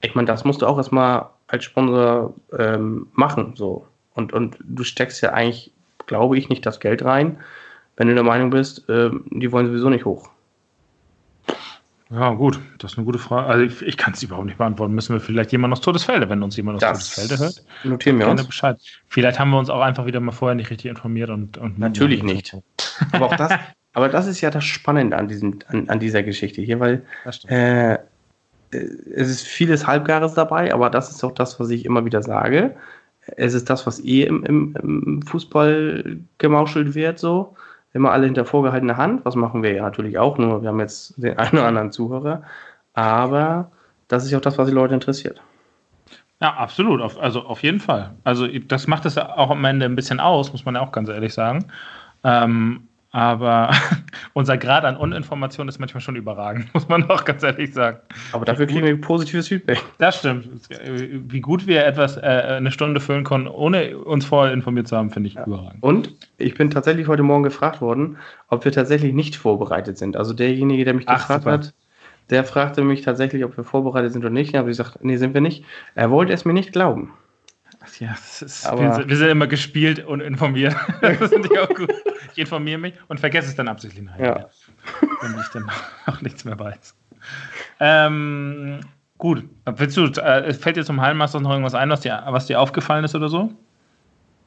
[0.02, 3.54] ich meine, das musst du auch erstmal als Sponsor ähm, machen.
[3.56, 3.86] So.
[4.14, 5.72] Und, und du steckst ja eigentlich,
[6.06, 7.38] glaube ich, nicht das Geld rein,
[7.96, 10.28] wenn du der Meinung bist, äh, die wollen sowieso nicht hoch.
[12.10, 13.48] Ja, gut, das ist eine gute Frage.
[13.48, 14.94] Also ich, ich kann es überhaupt nicht beantworten.
[14.94, 17.64] Müssen wir vielleicht jemand aus Todesfelde, wenn uns jemand aus das Todesfelde hört?
[17.82, 18.46] Notieren wir uns.
[18.46, 18.78] Bescheid.
[19.08, 21.58] Vielleicht haben wir uns auch einfach wieder mal vorher nicht richtig informiert und.
[21.58, 22.56] und Natürlich nicht.
[23.10, 23.52] aber auch das,
[23.92, 27.02] aber das ist ja das Spannende an, diesem, an, an dieser Geschichte hier, weil
[27.48, 27.98] äh, äh,
[28.70, 32.76] es ist vieles Halbgares dabei, aber das ist auch das, was ich immer wieder sage.
[33.36, 37.56] Es ist das, was eh im, im, im Fußball gemauschelt wird, so
[37.96, 39.24] immer alle hinter vorgehaltener Hand.
[39.24, 42.42] Was machen wir ja natürlich auch, nur wir haben jetzt den einen oder anderen Zuhörer.
[42.94, 43.70] Aber
[44.08, 45.40] das ist ja auch das, was die Leute interessiert.
[46.40, 47.00] Ja, absolut.
[47.18, 48.14] also auf jeden Fall.
[48.22, 51.08] Also das macht es auch am Ende ein bisschen aus, muss man ja auch ganz
[51.08, 51.66] ehrlich sagen.
[52.24, 53.70] Ähm, aber
[54.34, 57.96] unser Grad an Uninformation ist manchmal schon überragend, muss man auch ganz ehrlich sagen.
[58.32, 59.82] Aber dafür kriegen wir positives Feedback.
[59.96, 60.46] Das stimmt.
[60.86, 65.10] Wie gut wir etwas äh, eine Stunde füllen konnten, ohne uns vorher informiert zu haben,
[65.10, 65.46] finde ich ja.
[65.46, 65.82] überragend.
[65.82, 70.14] Und ich bin tatsächlich heute Morgen gefragt worden, ob wir tatsächlich nicht vorbereitet sind.
[70.14, 71.52] Also derjenige, der mich Ach, gefragt super.
[71.52, 71.74] hat,
[72.28, 74.50] der fragte mich tatsächlich, ob wir vorbereitet sind oder nicht.
[74.50, 75.64] Ich habe gesagt, nee, sind wir nicht.
[75.94, 77.14] Er wollte es mir nicht glauben.
[78.00, 80.76] Ja, ist, wir, sind, wir, sind, immer gespielt und informiert.
[81.00, 81.92] das finde ich auch gut.
[82.32, 84.24] Ich informiere mich und vergesse es dann absichtlich nachher.
[84.24, 85.08] Ja.
[85.22, 85.70] Wenn ich dann
[86.06, 86.94] auch nichts mehr weiß.
[87.80, 88.80] Ähm,
[89.18, 92.60] gut, willst du, äh, fällt dir zum Hallenmaster noch irgendwas ein, was dir, was dir
[92.60, 93.52] aufgefallen ist oder so?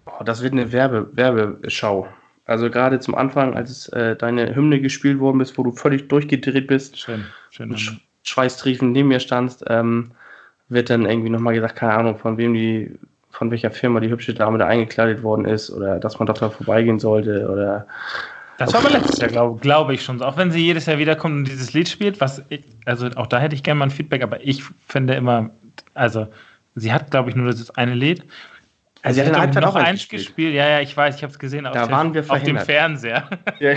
[0.05, 2.07] Oh, das wird eine Werbe, Werbeschau.
[2.45, 6.67] Also gerade zum Anfang, als äh, deine Hymne gespielt worden ist, wo du völlig durchgedreht
[6.67, 10.11] bist, schön, schön Sch Schweißtriefen neben mir standst, ähm,
[10.67, 12.91] wird dann irgendwie nochmal gesagt, keine Ahnung, von wem die
[13.31, 16.49] von welcher Firma die hübsche Dame da eingekleidet worden ist oder dass man doch da
[16.49, 17.85] vorbeigehen sollte oder.
[18.57, 20.21] Das war aber letztes Jahr, glaube glaub ich schon.
[20.21, 23.39] Auch wenn sie jedes Jahr wiederkommt und dieses Lied spielt, was ich, also auch da
[23.39, 25.51] hätte ich gerne mal ein Feedback, aber ich finde immer,
[25.93, 26.27] also
[26.75, 28.25] sie hat, glaube ich, nur das eine Lied.
[29.01, 30.27] Also sie hat, hat noch eins gespielt.
[30.27, 30.55] gespielt.
[30.55, 31.63] Ja, ja, ich weiß, ich habe es gesehen.
[31.63, 33.29] Da waren wir auf dem Fernseher.
[33.59, 33.75] Ja.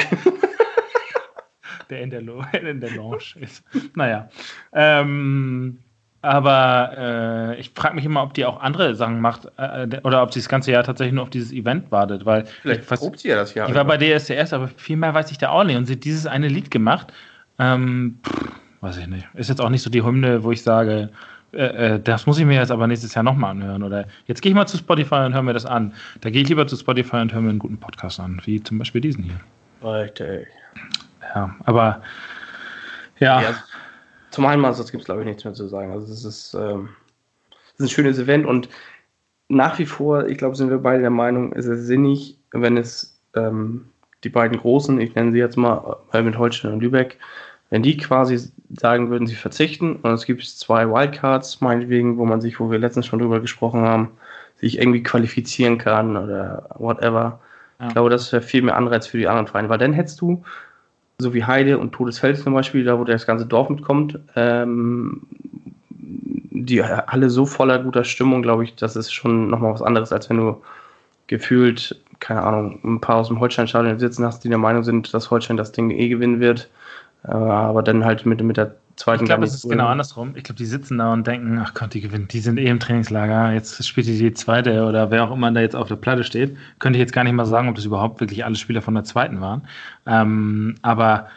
[1.90, 3.62] der in der, in der Lounge ist.
[3.94, 4.28] Naja.
[4.72, 5.78] Ähm,
[6.22, 10.32] aber äh, ich frage mich immer, ob die auch andere Sachen macht äh, oder ob
[10.32, 12.24] sie das ganze Jahr tatsächlich nur auf dieses Event wartet.
[12.24, 13.68] Weil Vielleicht probt sie ja das Jahr.
[13.68, 15.76] Ich war bei DSDS, aber viel mehr weiß ich da auch nicht.
[15.76, 17.12] Und sie hat dieses eine Lied gemacht.
[17.58, 19.26] Ähm, pff, weiß ich nicht.
[19.34, 21.10] Ist jetzt auch nicht so die Hymne, wo ich sage,
[21.52, 23.82] äh, äh das muss ich mir jetzt aber nächstes Jahr nochmal anhören.
[23.82, 25.92] Oder jetzt gehe ich mal zu Spotify und höre mir das an.
[26.20, 28.78] Da gehe ich lieber zu Spotify und höre mir einen guten Podcast an, wie zum
[28.78, 29.40] Beispiel diesen hier.
[29.82, 30.46] Richtig.
[31.34, 32.00] Ja, aber
[33.18, 33.42] ja.
[33.42, 33.54] ja
[34.32, 35.92] zum Heimatsatzes gibt es, glaube ich, nichts mehr zu sagen.
[35.92, 36.88] Also es ist, ähm,
[37.74, 38.68] ist ein schönes Event und
[39.48, 43.20] nach wie vor, ich glaube, sind wir beide der Meinung, ist es sinnig, wenn es
[43.34, 43.86] ähm,
[44.24, 47.18] die beiden Großen, ich nenne sie jetzt mal Helmut Holstein und Lübeck,
[47.70, 52.40] wenn die quasi sagen würden, sie verzichten und es gibt zwei Wildcards, meinetwegen, wo man
[52.40, 54.10] sich, wo wir letztens schon drüber gesprochen haben,
[54.56, 57.40] sich irgendwie qualifizieren kann oder whatever.
[57.80, 57.88] Ja.
[57.88, 60.44] Ich glaube, das wäre viel mehr Anreiz für die anderen Vereine, weil dann hättest du
[61.18, 65.22] so wie Heide und Todesfeld zum Beispiel, da wo das ganze Dorf mitkommt, ähm,
[65.90, 70.28] die alle so voller guter Stimmung, glaube ich, das ist schon nochmal was anderes, als
[70.30, 70.62] wenn du
[71.26, 75.30] gefühlt, keine Ahnung, ein paar aus dem Holstein-Stadion sitzen hast, die der Meinung sind, dass
[75.30, 76.68] Holstein das Ding eh gewinnen wird.
[77.24, 80.34] Äh, aber dann halt mit, mit der zweiten Ich glaube, es ist genau andersrum.
[80.36, 82.80] Ich glaube, die sitzen da und denken, ach Gott, die gewinnen, die sind eh im
[82.80, 86.24] Trainingslager, jetzt spielt die die zweite oder wer auch immer da jetzt auf der Platte
[86.24, 86.56] steht.
[86.78, 89.04] Könnte ich jetzt gar nicht mal sagen, ob das überhaupt wirklich alle Spieler von der
[89.04, 89.66] zweiten waren.
[90.06, 91.28] Ähm, aber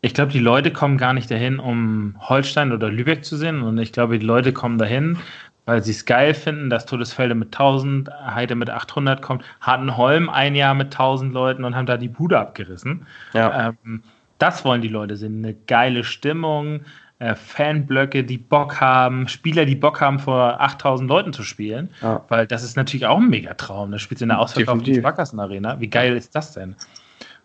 [0.00, 3.62] ich glaube, die Leute kommen gar nicht dahin, um Holstein oder Lübeck zu sehen.
[3.62, 5.18] Und ich glaube, die Leute kommen dahin,
[5.64, 10.30] weil sie es geil finden, dass Todesfelde mit 1000, Heide mit 800 kommt, hatten Holm
[10.30, 13.06] ein Jahr mit 1000 Leuten und haben da die Bude abgerissen.
[13.34, 13.74] Ja.
[13.84, 14.02] Ähm,
[14.38, 15.44] das wollen die Leute sehen.
[15.44, 16.80] Eine geile stimmung,
[17.18, 21.90] äh, Fanblöcke, die Bock haben, Spieler, die Bock haben, vor 8000 Leuten zu spielen.
[22.02, 22.24] Ja.
[22.28, 23.90] Weil das ist natürlich auch ein Megatraum.
[23.90, 25.80] Das spielt in der ausverkauften Sparkassen Arena.
[25.80, 26.76] Wie geil ist das denn?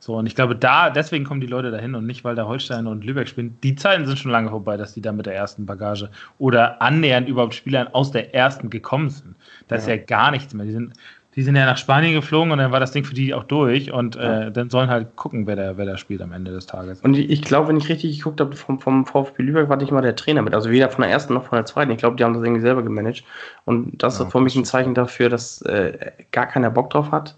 [0.03, 2.87] So, und ich glaube, da, deswegen kommen die Leute dahin und nicht, weil da Holstein
[2.87, 3.57] und Lübeck spielen.
[3.63, 7.29] Die Zeiten sind schon lange vorbei, dass die da mit der ersten Bagage oder annähernd
[7.29, 9.35] überhaupt Spielern aus der ersten gekommen sind.
[9.69, 9.81] Da ja.
[9.81, 10.65] ist ja gar nichts mehr.
[10.65, 10.91] Die sind,
[11.35, 13.91] die sind ja nach Spanien geflogen und dann war das Ding für die auch durch
[13.91, 17.01] und äh, dann sollen halt gucken, wer da, wer da spielt am Ende des Tages.
[17.01, 20.01] Und ich, glaube, wenn ich richtig geguckt habe, vom, vom VfB Lübeck war nicht mal
[20.01, 20.53] der Trainer mit.
[20.53, 21.91] Also weder von der ersten noch von der zweiten.
[21.91, 23.23] Ich glaube, die haben das irgendwie selber gemanagt.
[23.65, 27.11] Und das ja, ist für mich ein Zeichen dafür, dass äh, gar keiner Bock drauf
[27.11, 27.35] hat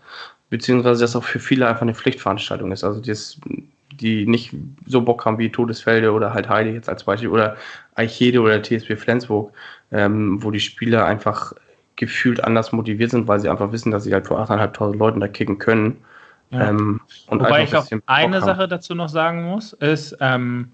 [0.49, 2.83] beziehungsweise das auch für viele einfach eine Pflichtveranstaltung ist.
[2.83, 3.39] Also das,
[3.91, 4.53] die nicht
[4.85, 7.57] so Bock haben wie Todesfelde oder halt Heide jetzt als Beispiel oder
[7.95, 9.51] Eichede oder TSB Flensburg,
[9.91, 11.53] ähm, wo die Spieler einfach
[11.95, 15.27] gefühlt anders motiviert sind, weil sie einfach wissen, dass sie halt vor 8.500 Leuten da
[15.27, 15.97] kicken können.
[16.51, 16.69] Ja.
[16.69, 20.71] Ähm, und Wobei ich auch eine Sache dazu noch sagen muss, ist, ähm,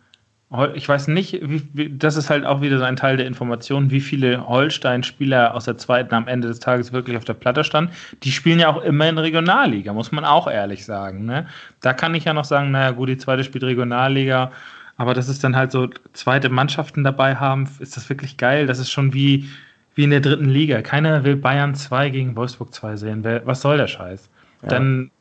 [0.74, 3.90] ich weiß nicht, wie, wie, das ist halt auch wieder so ein Teil der Information,
[3.90, 7.94] wie viele Holstein-Spieler aus der zweiten am Ende des Tages wirklich auf der Platte standen.
[8.24, 11.26] Die spielen ja auch immer in Regionalliga, muss man auch ehrlich sagen.
[11.26, 11.48] Ne?
[11.80, 14.52] Da kann ich ja noch sagen, naja gut, die zweite spielt Regionalliga,
[14.98, 18.68] aber das ist dann halt so, zweite Mannschaften dabei haben, ist das wirklich geil.
[18.68, 19.50] Das ist schon wie,
[19.96, 20.82] wie in der dritten Liga.
[20.82, 23.24] Keiner will Bayern 2 gegen Wolfsburg 2 sehen.
[23.46, 24.30] Was soll der Scheiß?
[24.64, 24.70] Ja.
[24.70, 25.12] Dann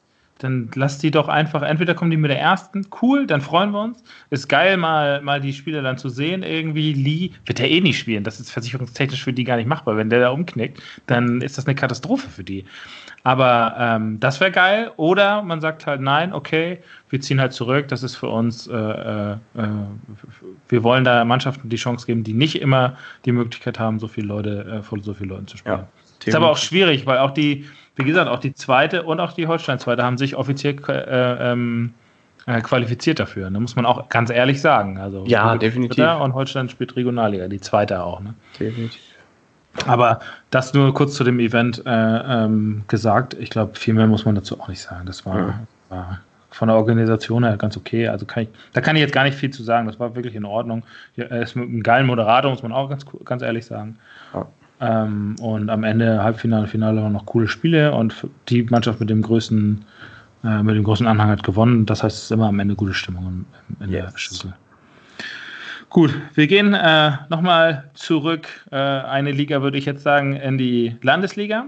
[0.40, 3.82] dann lass die doch einfach, entweder kommen die mit der ersten, cool, dann freuen wir
[3.82, 4.02] uns.
[4.30, 6.42] Ist geil, mal, mal die Spieler dann zu sehen.
[6.42, 8.24] Irgendwie, Lee wird der eh nicht spielen.
[8.24, 9.96] Das ist versicherungstechnisch für die gar nicht machbar.
[9.96, 12.64] Wenn der da umknickt, dann ist das eine Katastrophe für die.
[13.22, 14.92] Aber ähm, das wäre geil.
[14.96, 16.78] Oder man sagt halt, nein, okay,
[17.10, 17.88] wir ziehen halt zurück.
[17.88, 19.36] Das ist für uns, äh, äh,
[20.68, 24.28] wir wollen da Mannschaften die Chance geben, die nicht immer die Möglichkeit haben, so viele
[24.28, 25.80] Leute, äh, vor so vielen Leuten zu spielen.
[25.80, 25.88] Ja,
[26.24, 27.66] ist aber auch schwierig, weil auch die,
[28.00, 31.94] wie gesagt, auch die zweite und auch die Holstein-zweite haben sich offiziell äh, ähm,
[32.46, 33.44] äh, qualifiziert dafür.
[33.44, 33.60] Da ne?
[33.60, 34.98] muss man auch ganz ehrlich sagen.
[34.98, 36.04] Also ja, definitiv.
[36.20, 38.20] Und Holstein spielt Regionalliga, die zweite auch.
[38.20, 38.34] Ne?
[38.58, 39.00] Definitiv.
[39.86, 43.34] Aber das nur kurz zu dem Event äh, ähm, gesagt.
[43.34, 45.06] Ich glaube, viel mehr muss man dazu auch nicht sagen.
[45.06, 45.60] Das war, ja.
[45.88, 48.08] war, von der Organisation her ganz okay.
[48.08, 49.86] Also kann ich, da kann ich jetzt gar nicht viel zu sagen.
[49.86, 50.82] Das war wirklich in Ordnung.
[51.16, 53.98] Er ist mit einem geilen Moderator, muss man auch ganz, ganz ehrlich sagen.
[54.34, 54.46] Ja.
[54.80, 59.20] Ähm, und am Ende Halbfinale, Finale waren noch coole Spiele und die Mannschaft mit dem
[59.20, 59.84] größten,
[60.44, 61.86] äh, mit dem großen Anhang hat gewonnen.
[61.86, 63.44] Das heißt, es ist immer am Ende gute Stimmung
[63.78, 64.12] in, in yes.
[64.12, 64.54] der Schüssel.
[65.90, 68.46] Gut, wir gehen äh, nochmal zurück.
[68.70, 71.66] Äh, eine Liga würde ich jetzt sagen in die Landesliga.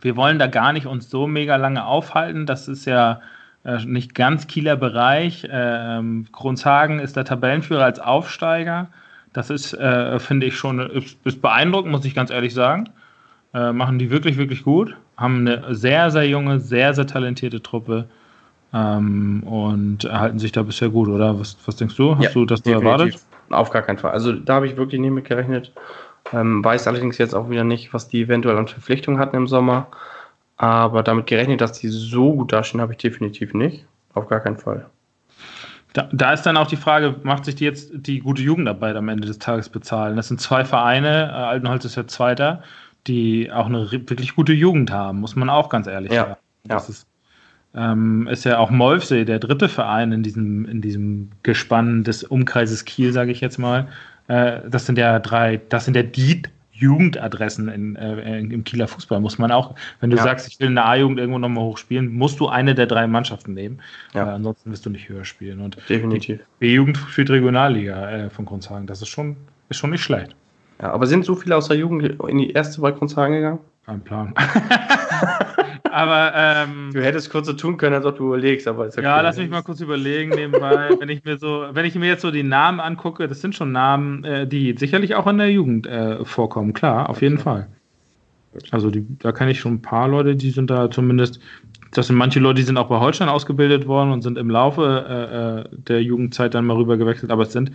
[0.00, 2.46] Wir wollen da gar nicht uns so mega lange aufhalten.
[2.46, 3.20] Das ist ja
[3.64, 5.46] äh, nicht ganz Kieler Bereich.
[5.50, 8.88] Ähm, Kronshagen ist der Tabellenführer als Aufsteiger.
[9.32, 12.88] Das ist, äh, finde ich schon, ist, ist, beeindruckend, muss ich ganz ehrlich sagen.
[13.54, 14.96] Äh, machen die wirklich, wirklich gut.
[15.16, 18.06] Haben eine sehr, sehr junge, sehr, sehr talentierte Truppe
[18.72, 21.38] ähm, und erhalten sich da bisher gut, oder?
[21.38, 22.16] Was, was denkst du?
[22.16, 22.86] Hast ja, du das definitiv.
[22.86, 23.20] erwartet?
[23.50, 24.12] Auf gar keinen Fall.
[24.12, 25.72] Also da habe ich wirklich nicht mit gerechnet.
[26.32, 29.88] Ähm, weiß allerdings jetzt auch wieder nicht, was die eventuell an Verpflichtungen hatten im Sommer.
[30.56, 33.86] Aber damit gerechnet, dass die so gut dastehen, habe ich definitiv nicht.
[34.14, 34.86] Auf gar keinen Fall.
[35.92, 39.08] Da, da, ist dann auch die Frage, macht sich die jetzt die gute Jugendarbeit am
[39.08, 40.16] Ende des Tages bezahlen?
[40.16, 42.62] Das sind zwei Vereine, äh, Altenholz ist ja Zweiter,
[43.06, 46.36] die auch eine wirklich gute Jugend haben, muss man auch ganz ehrlich ja, sagen.
[46.64, 46.90] Das ja.
[46.90, 47.06] ist,
[47.74, 52.84] ähm, ist ja auch Molfsee, der dritte Verein in diesem, in diesem Gespann des Umkreises
[52.84, 53.88] Kiel, sage ich jetzt mal.
[54.28, 56.42] Äh, das sind ja drei, das sind ja die
[56.80, 60.22] Jugendadressen in, äh, im Kieler Fußball muss man auch, wenn du ja.
[60.22, 63.54] sagst, ich will in der A-Jugend irgendwo nochmal hochspielen, musst du eine der drei Mannschaften
[63.54, 63.80] nehmen.
[64.14, 64.26] Ja.
[64.26, 65.60] Äh, ansonsten wirst du nicht höher spielen.
[65.60, 66.38] Und Definitiv.
[66.38, 68.86] Die B-Jugend spielt Regionalliga äh, von Grundshagen.
[68.86, 69.36] Das ist schon,
[69.68, 70.34] ist schon nicht schlecht.
[70.80, 73.58] Ja, aber sind so viele aus der Jugend in die erste bei Grundshagen gegangen?
[73.84, 74.34] Kein Plan.
[75.90, 79.02] aber ähm, du hättest kurz so tun können, als ob du überlegst, aber ist ja,
[79.02, 80.90] ja lass mich mal kurz überlegen nebenbei.
[80.98, 83.72] wenn ich mir so, wenn ich mir jetzt so die Namen angucke, das sind schon
[83.72, 87.68] Namen, äh, die sicherlich auch in der Jugend äh, vorkommen, klar, auf jeden Fall.
[88.70, 91.40] Also die, da kenne ich schon ein paar Leute, die sind da zumindest
[91.92, 95.66] Das sind manche Leute, die sind auch bei Holstein ausgebildet worden und sind im Laufe
[95.72, 97.70] äh, äh der Jugendzeit dann mal rüber gewechselt, aber es sind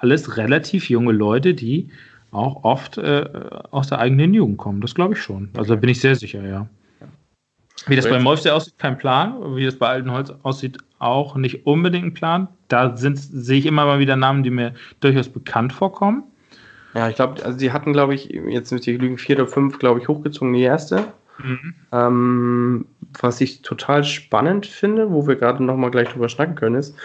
[0.00, 1.88] alles relativ junge Leute, die
[2.30, 3.24] auch oft äh,
[3.70, 4.80] aus der eigenen Jugend kommen.
[4.80, 5.48] Das glaube ich schon.
[5.56, 6.68] Also da bin ich sehr sicher, ja.
[7.86, 9.56] Wie das bei Molfsee aussieht, kein Plan.
[9.56, 12.48] Wie das bei Altenholz aussieht, auch nicht unbedingt ein Plan.
[12.68, 16.24] Da sind, sehe ich immer mal wieder Namen, die mir durchaus bekannt vorkommen.
[16.94, 19.78] Ja, ich glaube, also die hatten, glaube ich, jetzt müsste ich lügen, vier oder fünf,
[19.78, 21.12] glaube ich, hochgezogen, die erste.
[21.42, 21.74] Mhm.
[21.92, 22.86] Ähm,
[23.20, 26.96] was ich total spannend finde, wo wir gerade nochmal gleich drüber schnacken können, ist,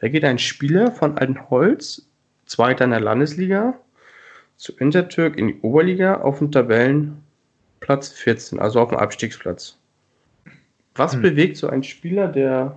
[0.00, 2.06] da geht ein Spieler von Altenholz,
[2.46, 3.74] Zweiter in der Landesliga,
[4.56, 9.78] zu Intertürk in die Oberliga auf dem Tabellenplatz 14, also auf dem Abstiegsplatz.
[10.98, 11.22] Was hm.
[11.22, 12.76] bewegt so ein Spieler, der,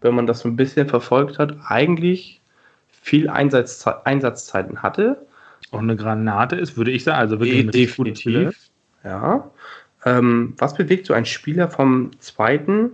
[0.00, 2.40] wenn man das so ein bisschen verfolgt hat, eigentlich
[2.88, 5.26] viel Einsatzzei Einsatzzeiten hatte?
[5.72, 7.18] Auch eine Granate ist, würde ich sagen.
[7.18, 8.70] Also wirklich ein definitiv.
[9.02, 9.50] Ja.
[10.04, 12.90] Ähm, was bewegt so ein Spieler vom zweiten,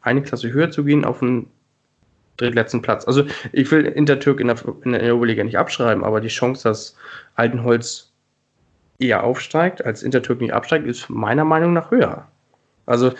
[0.00, 1.48] eine Klasse höher zu gehen, auf den
[2.38, 3.06] drittletzten Platz?
[3.06, 6.96] Also ich will Intertürk in der, in der Oberliga nicht abschreiben, aber die Chance, dass
[7.34, 8.12] Altenholz
[8.98, 12.26] eher aufsteigt, als Intertürk nicht absteigt, ist meiner Meinung nach höher.
[12.86, 13.12] Also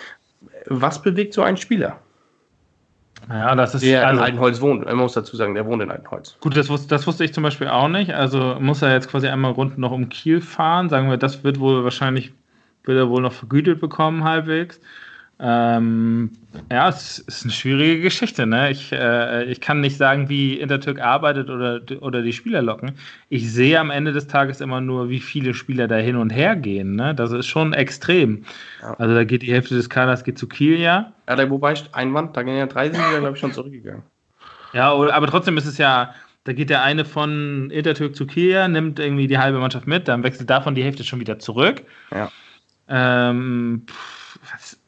[0.66, 1.98] was bewegt so ein Spieler?
[3.28, 3.84] Ja, das ist.
[3.84, 4.84] Der also, in Altenholz wohnt.
[4.84, 6.36] Man muss dazu sagen, der wohnt in Altenholz.
[6.40, 8.12] Gut, das wusste, das wusste ich zum Beispiel auch nicht.
[8.14, 10.88] Also muss er jetzt quasi einmal rund noch um Kiel fahren.
[10.88, 12.32] Sagen wir, das wird wohl wahrscheinlich,
[12.84, 14.80] wird er wohl noch vergütet bekommen, halbwegs.
[15.38, 16.30] Ähm,
[16.70, 18.46] ja, es ist eine schwierige Geschichte.
[18.46, 18.70] Ne?
[18.70, 22.92] Ich, äh, ich kann nicht sagen, wie Intertürk arbeitet oder, oder die Spieler locken.
[23.28, 26.56] Ich sehe am Ende des Tages immer nur, wie viele Spieler da hin und her
[26.56, 26.96] gehen.
[26.96, 27.14] Ne?
[27.14, 28.44] Das ist schon extrem.
[28.80, 28.94] Ja.
[28.94, 31.12] Also da geht die Hälfte des Kaders geht zu Kiel, ja.
[31.28, 34.02] Ja, da, wobei Einwand, da gehen ja drei sind ja, glaube ich, schon zurückgegangen.
[34.72, 38.98] Ja, aber trotzdem ist es ja, da geht der eine von Intertürk zu Kiel, nimmt
[38.98, 41.82] irgendwie die halbe Mannschaft mit, dann wechselt davon die Hälfte schon wieder zurück.
[42.10, 42.30] Ja.
[42.88, 44.78] Ähm, pff, was,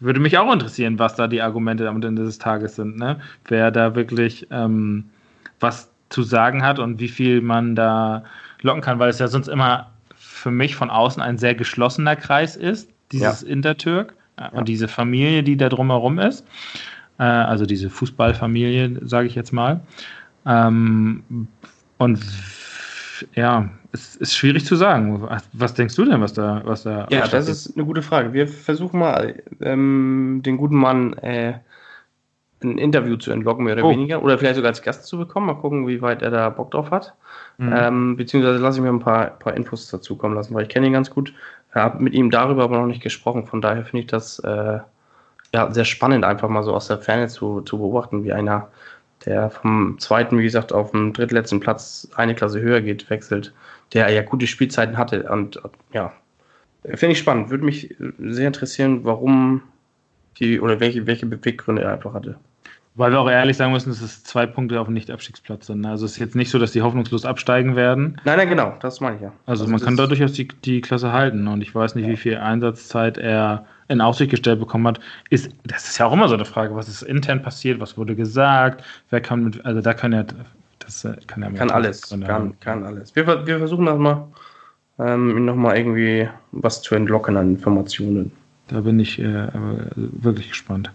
[0.00, 2.98] würde mich auch interessieren, was da die Argumente am Ende des Tages sind.
[2.98, 3.20] Ne?
[3.46, 5.04] Wer da wirklich ähm,
[5.60, 8.24] was zu sagen hat und wie viel man da
[8.62, 12.56] locken kann, weil es ja sonst immer für mich von außen ein sehr geschlossener Kreis
[12.56, 13.48] ist, dieses ja.
[13.48, 14.48] Intertürk äh, ja.
[14.50, 16.46] und diese Familie, die da drumherum ist.
[17.18, 19.80] Äh, also diese Fußballfamilie, sage ich jetzt mal.
[20.46, 21.46] Ähm,
[21.98, 22.18] und
[23.34, 25.28] ja, es ist schwierig zu sagen.
[25.52, 27.06] Was denkst du denn, was da, was da?
[27.10, 28.32] Ja, das ist eine gute Frage.
[28.32, 31.54] Wir versuchen mal, ähm, den guten Mann äh,
[32.62, 33.90] ein Interview zu entlocken, mehr oder oh.
[33.90, 34.22] weniger.
[34.22, 35.46] Oder vielleicht sogar als Gast zu bekommen.
[35.46, 37.14] Mal gucken, wie weit er da Bock drauf hat.
[37.58, 37.74] Mhm.
[37.76, 40.86] Ähm, beziehungsweise lasse ich mir ein paar, paar Infos dazu kommen lassen, weil ich kenne
[40.86, 41.32] ihn ganz gut.
[41.74, 43.46] Habe mit ihm darüber aber noch nicht gesprochen.
[43.46, 44.80] Von daher finde ich das äh,
[45.52, 48.68] ja, sehr spannend, einfach mal so aus der Ferne zu, zu beobachten, wie einer,
[49.26, 53.52] der vom zweiten, wie gesagt, auf dem drittletzten Platz eine Klasse höher geht, wechselt
[53.92, 55.24] der ja gute Spielzeiten hatte.
[55.30, 55.60] Und
[55.92, 56.12] ja,
[56.84, 57.50] finde ich spannend.
[57.50, 59.62] Würde mich sehr interessieren, warum
[60.38, 62.36] die oder welche, welche Beweggründe er einfach hatte.
[62.94, 65.86] Weil wir auch ehrlich sagen müssen, dass es zwei Punkte auf dem Nicht-Abstiegsplatz sind.
[65.86, 68.20] Also es ist jetzt nicht so, dass die hoffnungslos absteigen werden.
[68.24, 69.32] Nein, nein, genau, das meine ich ja.
[69.46, 72.12] Also, also man kann da durchaus die, die Klasse halten und ich weiß nicht, ja.
[72.12, 75.00] wie viel Einsatzzeit er in Aussicht gestellt bekommen hat.
[75.28, 78.14] Ist, das ist ja auch immer so eine Frage, was ist intern passiert, was wurde
[78.14, 80.24] gesagt, wer kann mit, also da können ja
[80.78, 82.08] das äh, kann ja Kann alles.
[82.08, 83.14] Kann, kann alles.
[83.14, 84.26] Wir, wir versuchen das mal,
[84.98, 88.32] ähm, nochmal irgendwie was zu entlocken an Informationen.
[88.68, 89.48] Da bin ich äh,
[89.96, 90.92] wirklich gespannt.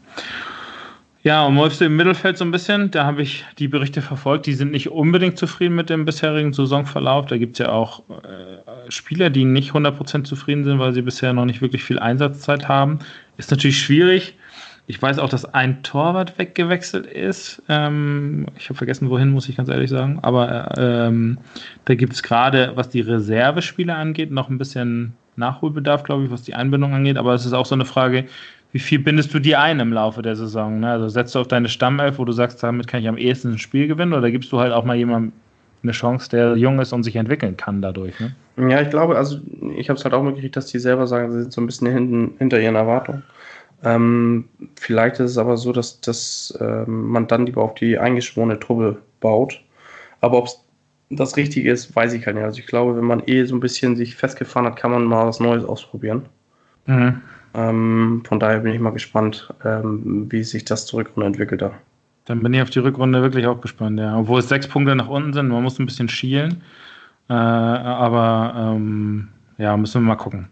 [1.26, 4.54] Ja, und Wolfsburg im Mittelfeld so ein bisschen, da habe ich die Berichte verfolgt, die
[4.54, 7.26] sind nicht unbedingt zufrieden mit dem bisherigen Saisonverlauf.
[7.26, 11.34] Da gibt es ja auch äh, Spieler, die nicht 100% zufrieden sind, weil sie bisher
[11.34, 13.00] noch nicht wirklich viel Einsatzzeit haben.
[13.38, 14.38] Ist natürlich schwierig.
[14.86, 17.60] Ich weiß auch, dass ein Torwart weggewechselt ist.
[17.70, 20.20] Ähm, ich habe vergessen, wohin, muss ich ganz ehrlich sagen.
[20.22, 21.40] Aber ähm,
[21.86, 26.44] da gibt es gerade, was die Reservespieler angeht, noch ein bisschen Nachholbedarf, glaube ich, was
[26.44, 27.18] die Einbindung angeht.
[27.18, 28.26] Aber es ist auch so eine Frage,
[28.76, 30.82] wie viel bindest du dir ein im Laufe der Saison?
[30.82, 30.92] Ne?
[30.92, 33.58] Also setzt du auf deine Stammelf, wo du sagst, damit kann ich am ehesten ein
[33.58, 35.32] Spiel gewinnen, oder gibst du halt auch mal jemandem
[35.82, 38.20] eine Chance, der jung ist und sich entwickeln kann dadurch?
[38.20, 38.36] Ne?
[38.70, 39.40] Ja, ich glaube, also
[39.78, 41.88] ich habe es halt auch mitgekriegt, dass die selber sagen, sie sind so ein bisschen
[41.88, 43.24] hinten, hinter ihren Erwartungen.
[43.86, 48.60] Ähm, vielleicht ist es aber so, dass, dass äh, man dann lieber auf die eingeschworene
[48.60, 49.62] Truppe baut.
[50.20, 50.60] Aber ob es
[51.12, 52.44] das Richtige ist, weiß ich halt nicht.
[52.44, 55.26] Also ich glaube, wenn man eh so ein bisschen sich festgefahren hat, kann man mal
[55.26, 56.26] was Neues ausprobieren.
[56.88, 57.22] Mhm.
[57.56, 61.72] Ähm, von daher bin ich mal gespannt, ähm, wie sich das zur Rückrunde entwickelt da.
[62.26, 64.18] Dann bin ich auf die Rückrunde wirklich auch gespannt, ja.
[64.18, 66.64] Obwohl es sechs Punkte nach unten sind, man muss ein bisschen schielen.
[67.30, 70.50] Äh, aber ähm, ja, müssen wir mal gucken.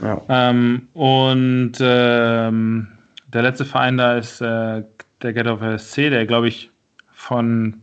[0.00, 0.20] Ja.
[0.28, 2.88] Ähm, und ähm,
[3.32, 4.82] der letzte Verein da ist äh,
[5.22, 6.70] der Get of SC, der glaube ich
[7.12, 7.80] von,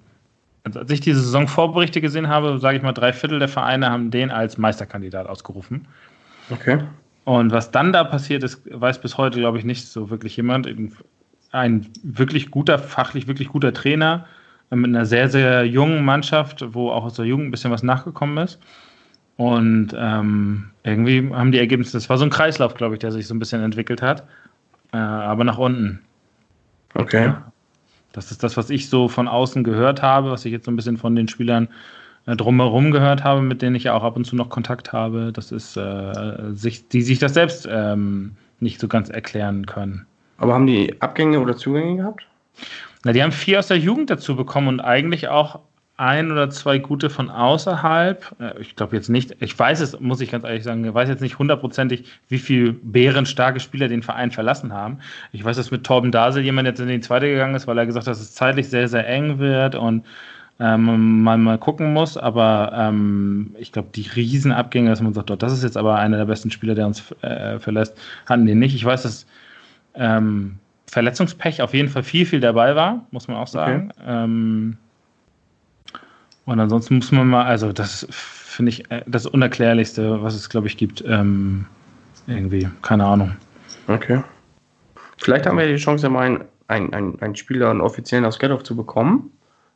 [0.63, 3.89] also als ich diese Saison Vorberichte gesehen habe, sage ich mal, drei Viertel der Vereine
[3.89, 5.88] haben den als Meisterkandidat ausgerufen.
[6.49, 6.79] Okay.
[7.25, 10.67] Und was dann da passiert ist, weiß bis heute, glaube ich, nicht so wirklich jemand.
[11.51, 14.25] Ein wirklich guter, fachlich wirklich guter Trainer
[14.71, 17.83] äh, mit einer sehr, sehr jungen Mannschaft, wo auch aus der Jugend ein bisschen was
[17.83, 18.59] nachgekommen ist.
[19.38, 23.27] Und ähm, irgendwie haben die Ergebnisse, das war so ein Kreislauf, glaube ich, der sich
[23.27, 24.23] so ein bisschen entwickelt hat,
[24.93, 25.99] äh, aber nach unten.
[26.93, 27.33] Okay.
[28.13, 30.77] Das ist das, was ich so von außen gehört habe, was ich jetzt so ein
[30.77, 31.67] bisschen von den Spielern
[32.27, 35.31] drumherum gehört habe, mit denen ich ja auch ab und zu noch Kontakt habe.
[35.31, 40.05] Das ist, äh, sich, die sich das selbst ähm, nicht so ganz erklären können.
[40.38, 42.25] Aber haben die Abgänge oder Zugänge gehabt?
[43.03, 45.59] Na, die haben vier aus der Jugend dazu bekommen und eigentlich auch
[45.97, 48.35] ein oder zwei gute von außerhalb.
[48.39, 51.07] Äh, ich glaube jetzt nicht, ich weiß es, muss ich ganz ehrlich sagen, ich weiß
[51.07, 54.99] jetzt nicht hundertprozentig, wie viel bärenstarke Spieler den Verein verlassen haben.
[55.31, 57.85] Ich weiß, dass mit Torben Dasel jemand jetzt in die zweite gegangen ist, weil er
[57.85, 60.03] gesagt hat, dass es zeitlich sehr, sehr eng wird und
[60.60, 62.18] ähm, man mal gucken muss.
[62.18, 66.18] Aber ähm, ich glaube, die Riesenabgänge, dass man sagt, oh, das ist jetzt aber einer
[66.18, 68.76] der besten Spieler, der uns äh, verlässt, hatten die nicht.
[68.76, 69.26] Ich weiß, dass
[69.96, 70.56] ähm,
[70.88, 73.91] Verletzungspech auf jeden Fall viel, viel dabei war, muss man auch sagen.
[73.91, 74.04] Okay.
[74.08, 74.78] Ähm,
[76.46, 80.68] und ansonsten muss man mal, also das finde ich äh, das Unerklärlichste, was es, glaube
[80.68, 81.04] ich, gibt.
[81.08, 81.65] Ähm,
[82.28, 83.36] irgendwie, keine Ahnung.
[83.88, 84.24] Okay.
[85.18, 88.76] Vielleicht haben wir die Chance, mal einen, einen, einen Spieler, einen offiziellen aus Ghetto zu
[88.76, 89.32] bekommen,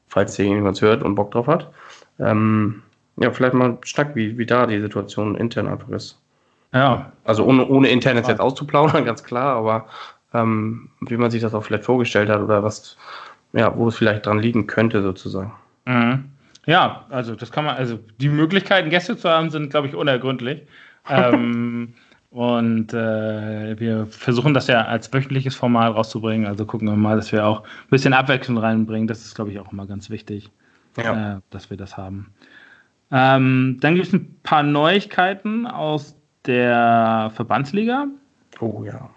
[0.10, 1.72] falls hier jemand hört und Bock drauf hat.
[2.20, 2.84] Ähm,
[3.18, 6.20] ja, vielleicht mal stark, wie, wie da die Situation intern einfach ist.
[6.74, 7.12] Ja.
[7.24, 9.88] Also ohne, ohne Internet jetzt auszuplaudern, ganz klar, aber
[10.34, 12.98] ähm, wie man sich das auch vielleicht vorgestellt hat oder was,
[13.54, 15.54] ja, wo es vielleicht dran liegen könnte, sozusagen.
[15.86, 16.26] Mhm.
[16.66, 20.62] Ja, also das kann man, also die Möglichkeiten, Gäste zu haben, sind, glaube ich, unergründlich.
[21.10, 21.94] ähm,
[22.32, 26.46] und äh, wir versuchen das ja als wöchentliches Format rauszubringen.
[26.46, 29.08] Also gucken wir mal, dass wir auch ein bisschen Abwechslung reinbringen.
[29.08, 30.52] Das ist, glaube ich, auch immer ganz wichtig,
[30.98, 31.38] ja.
[31.38, 32.32] äh, dass wir das haben.
[33.12, 36.16] Ähm, dann gibt es ein paar Neuigkeiten aus
[36.46, 38.06] der Verbandsliga.
[38.60, 39.10] Oh ja.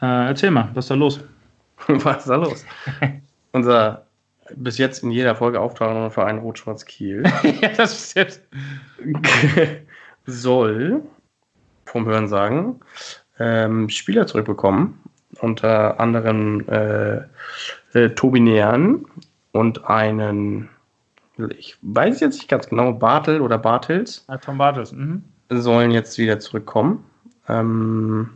[0.00, 1.20] Äh, erzähl mal, was ist da los?
[1.86, 2.64] was ist da los?
[3.52, 4.06] Unser
[4.56, 7.24] bis jetzt in jeder Folge auftauchender Verein Rot-Schwarz-Kiel.
[7.60, 8.42] ja, das ist jetzt.
[10.26, 11.02] soll
[11.92, 12.80] vom Hörensagen
[13.38, 14.98] ähm, Spieler zurückbekommen.
[15.40, 17.18] Unter anderem äh,
[17.94, 19.04] äh, Tobi Nean
[19.52, 20.68] und einen,
[21.58, 24.24] ich weiß jetzt nicht ganz genau, Bartel oder Bartels.
[24.28, 25.22] Ja, Tom Bartels, mhm.
[25.50, 27.04] Sollen jetzt wieder zurückkommen.
[27.48, 28.30] Ähm,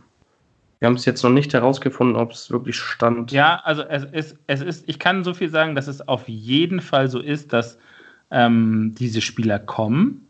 [0.79, 3.33] wir haben es jetzt noch nicht herausgefunden, ob es wirklich stand.
[3.33, 6.81] Ja, also es ist, es ist, ich kann so viel sagen, dass es auf jeden
[6.81, 7.79] Fall so ist, dass
[8.31, 10.26] ähm, diese Spieler kommen.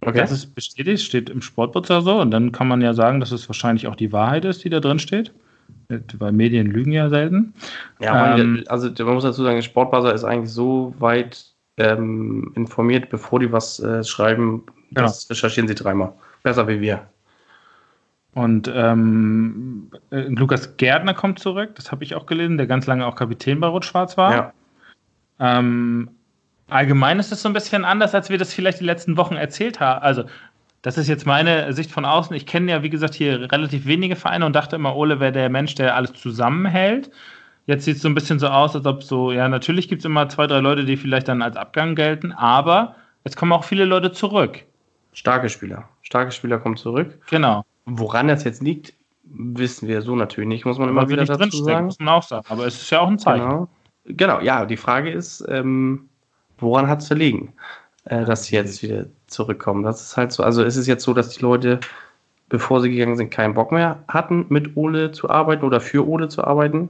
[0.00, 0.18] Okay.
[0.18, 2.20] Das ist bestätigt, steht im Sportbuzzer so.
[2.20, 4.80] Und dann kann man ja sagen, dass es wahrscheinlich auch die Wahrheit ist, die da
[4.80, 5.32] drin steht.
[6.18, 7.54] Weil Medien lügen ja selten.
[8.00, 11.46] Ja, ähm, also man muss dazu sagen, Sportbuzzer ist eigentlich so weit
[11.78, 15.06] ähm, informiert, bevor die was äh, schreiben, genau.
[15.06, 16.12] das recherchieren sie dreimal.
[16.42, 17.06] Besser wie wir.
[18.34, 23.06] Und ähm, äh, Lukas Gärtner kommt zurück, das habe ich auch gelesen, der ganz lange
[23.06, 24.32] auch Kapitän bei Rot-Schwarz war.
[24.32, 24.52] Ja.
[25.40, 26.10] Ähm,
[26.68, 29.80] allgemein ist es so ein bisschen anders, als wir das vielleicht die letzten Wochen erzählt
[29.80, 30.02] haben.
[30.02, 30.24] Also,
[30.82, 32.34] das ist jetzt meine Sicht von außen.
[32.36, 35.48] Ich kenne ja, wie gesagt, hier relativ wenige Vereine und dachte immer, Ole wäre der
[35.48, 37.10] Mensch, der alles zusammenhält.
[37.66, 40.06] Jetzt sieht es so ein bisschen so aus, als ob so, ja, natürlich gibt es
[40.06, 43.84] immer zwei, drei Leute, die vielleicht dann als Abgang gelten, aber es kommen auch viele
[43.84, 44.64] Leute zurück.
[45.12, 45.88] Starke Spieler.
[46.02, 47.18] Starke Spieler kommen zurück.
[47.28, 47.64] Genau.
[47.84, 51.86] Woran das jetzt liegt, wissen wir so natürlich nicht, muss man immer wieder dazu sagen.
[51.86, 52.46] Muss man auch sagen.
[52.48, 53.44] Aber es ist ja auch ein Zeichen.
[53.44, 53.68] Genau,
[54.06, 56.08] genau ja, die Frage ist, ähm,
[56.58, 57.52] woran hat es verlegen,
[58.04, 59.82] äh, dass sie jetzt wieder zurückkommen?
[59.82, 61.80] Das ist halt so, also ist es jetzt so, dass die Leute,
[62.48, 66.28] bevor sie gegangen sind, keinen Bock mehr hatten, mit Ole zu arbeiten oder für Ole
[66.28, 66.88] zu arbeiten?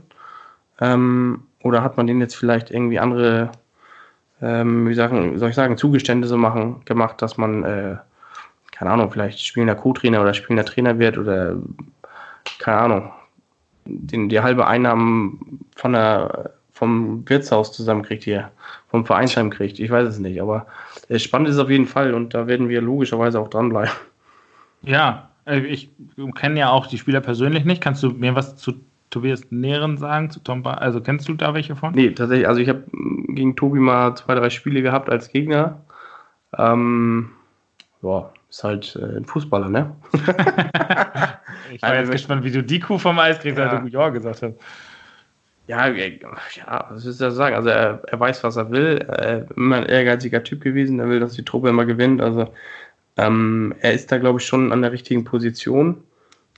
[0.81, 3.51] Ähm, oder hat man denen jetzt vielleicht irgendwie andere,
[4.41, 7.97] ähm, wie, sagen, soll ich sagen, Zugeständnisse machen, gemacht, dass man äh,
[8.79, 11.57] keine Ahnung, vielleicht spielender Co-Trainer oder spielender Trainer wird oder
[12.61, 13.13] keine Ahnung,
[13.85, 18.53] den, die halbe Einnahmen von der, vom Wirtshaus zusammenkriegt hier,
[18.89, 19.81] vom Vereinsheim kriegt.
[19.81, 20.67] Ich weiß es nicht, aber
[21.17, 23.93] spannend ist auf jeden Fall und da werden wir logischerweise auch dranbleiben.
[24.83, 25.91] Ja, äh, ich
[26.37, 27.83] kenne ja auch die Spieler persönlich nicht.
[27.83, 28.75] Kannst du mir was zu
[29.11, 31.95] Tobias Nähren sagen, zu Tom Also kennst du da welche von?
[31.95, 32.47] Nee, tatsächlich.
[32.47, 32.85] Also ich habe
[33.29, 35.81] gegen Tobi mal zwei, drei Spiele gehabt als Gegner.
[36.57, 37.31] Ähm,
[38.03, 39.97] ja, ist halt äh, ein Fußballer, ne?
[41.73, 43.69] ich war jetzt gespannt, wie du die Kuh vom Eis kriegst, ja.
[43.69, 44.55] als du ja gesagt hast.
[45.69, 46.19] Ja, äh,
[46.55, 47.55] ja, was ist das sagen?
[47.55, 49.05] Also er, er weiß, was er will.
[49.07, 50.99] Er ist immer ein ehrgeiziger Typ gewesen.
[50.99, 52.23] Er will, dass die Truppe immer gewinnt.
[52.23, 52.49] Also
[53.19, 56.03] ähm, er ist da, glaube ich, schon an der richtigen Position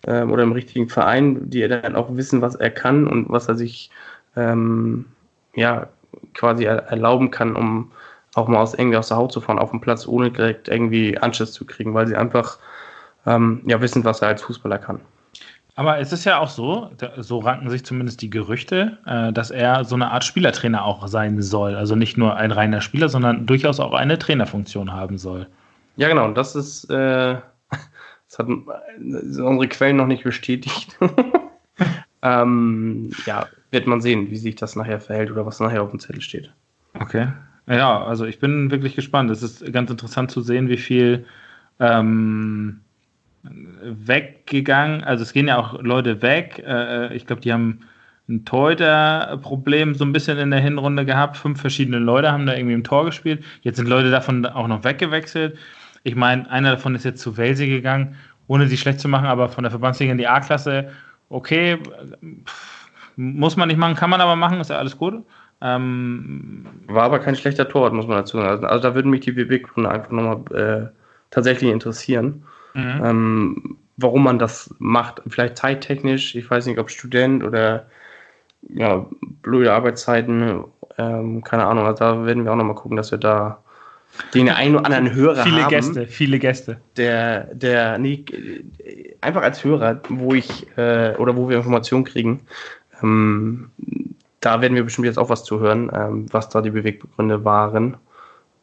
[0.07, 3.57] ähm, oder im richtigen Verein, die dann auch wissen, was er kann und was er
[3.57, 3.91] sich
[4.37, 5.07] ähm,
[5.57, 5.89] ja
[6.35, 7.93] quasi erlauben kann, um
[8.35, 11.19] auch mal aus irgendwie aus der Haut zu fahren auf dem Platz, ohne direkt irgendwie
[11.19, 12.59] Anschluss zu kriegen, weil sie einfach
[13.27, 15.01] ähm, ja, wissen, was er als Fußballer kann.
[15.81, 19.87] Aber es ist ja auch so, so ranken sich zumindest die Gerüchte, äh, dass er
[19.87, 21.75] so eine Art Spielertrainer auch sein soll.
[21.75, 25.47] Also nicht nur ein reiner Spieler, sondern durchaus auch eine Trainerfunktion haben soll.
[25.97, 26.27] Ja, genau.
[26.27, 27.37] Und das ist, äh,
[27.71, 30.99] das hat unsere Quellen noch nicht bestätigt.
[32.23, 35.99] ähm, ja, wird man sehen, wie sich das nachher verhält oder was nachher auf dem
[35.99, 36.53] Zettel steht.
[36.93, 37.29] Okay.
[37.67, 39.31] Ja, also ich bin wirklich gespannt.
[39.31, 41.25] Es ist ganz interessant zu sehen, wie viel
[41.79, 42.83] ähm,
[43.43, 45.03] weggegangen.
[45.05, 46.63] Also es gehen ja auch Leute weg.
[46.67, 47.81] Äh, ich glaube, die haben
[48.29, 51.37] ein Torhüter-Problem so ein bisschen in der Hinrunde gehabt.
[51.37, 53.43] Fünf verschiedene Leute haben da irgendwie im Tor gespielt.
[53.63, 55.57] Jetzt sind Leute davon auch noch weggewechselt.
[56.05, 58.17] Ich meine, einer davon ist jetzt zu Welse gegangen,
[58.47, 60.91] ohne sie schlecht zu machen, aber von der Verbandsliga in die A-Klasse,
[61.29, 61.79] okay,
[63.17, 65.23] muss man nicht machen, kann man aber machen, ist ja alles gut.
[65.61, 68.65] Ähm, War aber kein schlechter Torwart, muss man dazu sagen.
[68.65, 70.89] Also da würden mich die Beweggründe einfach nochmal äh,
[71.31, 72.45] tatsächlich interessieren.
[72.75, 73.03] Mhm.
[73.05, 75.23] Ähm, warum man das macht.
[75.29, 77.87] Vielleicht zeittechnisch, ich weiß nicht, ob Student oder
[78.63, 79.07] ja,
[79.43, 80.65] blöde Arbeitszeiten,
[80.99, 81.87] ähm, keine Ahnung.
[81.87, 83.63] Also da werden wir auch nochmal gucken, dass wir da
[84.35, 85.71] den einen oder anderen Hörer viele haben.
[85.71, 86.81] Viele Gäste, viele Gäste.
[86.97, 88.25] Der, der, nee,
[89.21, 92.41] einfach als Hörer, wo ich, äh, oder wo wir Informationen kriegen,
[93.03, 93.71] ähm,
[94.41, 97.97] da werden wir bestimmt jetzt auch was zu hören, ähm, was da die Beweggründe waren.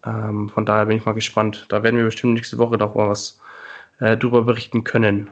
[0.06, 1.66] Ähm, von daher bin ich mal gespannt.
[1.70, 3.40] Da werden wir bestimmt nächste Woche noch mal was
[4.00, 5.30] äh, drüber berichten können.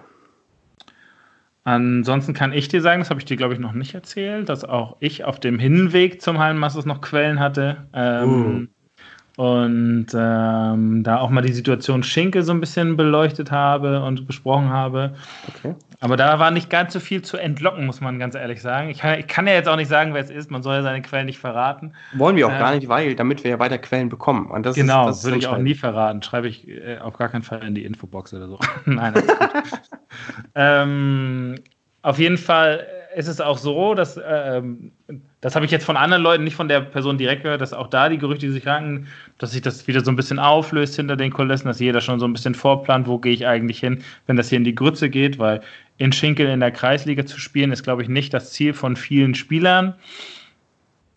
[1.64, 4.64] Ansonsten kann ich dir sagen, das habe ich dir, glaube ich, noch nicht erzählt, dass
[4.64, 7.88] auch ich auf dem Hinweg zum Hallenmasters noch Quellen hatte.
[7.92, 8.75] Ähm, uh.
[9.38, 14.70] Und ähm, da auch mal die Situation Schinkel so ein bisschen beleuchtet habe und besprochen
[14.70, 15.16] habe.
[15.50, 15.76] Okay.
[16.00, 18.90] Aber da war nicht ganz so viel zu entlocken, muss man ganz ehrlich sagen.
[18.90, 20.52] Ich kann, ich kann ja jetzt auch nicht sagen, wer es ist.
[20.52, 21.94] Man soll ja seine Quellen nicht verraten.
[22.14, 24.50] Wollen wir auch äh, gar nicht, weil, damit wir ja weiter Quellen bekommen.
[24.50, 26.22] Und das genau, ist, das würde ich auch nie verraten.
[26.24, 28.60] Schreibe ich äh, auf gar keinen Fall in die Infobox oder so.
[28.86, 29.16] Nein,
[30.56, 31.56] ähm,
[32.04, 34.62] auf jeden Fall ist es auch so, dass, äh,
[35.42, 37.88] das habe ich jetzt von anderen Leuten, nicht von der Person direkt gehört, dass auch
[37.88, 39.08] da die Gerüchte, sich ranken,
[39.38, 42.28] dass sich das wieder so ein bisschen auflöst hinter den Kulissen, dass jeder schon so
[42.28, 45.40] ein bisschen vorplant, wo gehe ich eigentlich hin, wenn das hier in die Grütze geht,
[45.40, 45.62] weil
[45.98, 49.34] in Schinkel in der Kreisliga zu spielen, ist, glaube ich, nicht das Ziel von vielen
[49.34, 49.96] Spielern.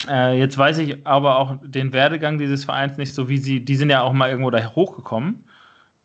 [0.09, 3.75] Äh, jetzt weiß ich aber auch den Werdegang dieses Vereins nicht so, wie sie, die
[3.77, 5.45] sind ja auch mal irgendwo da hochgekommen.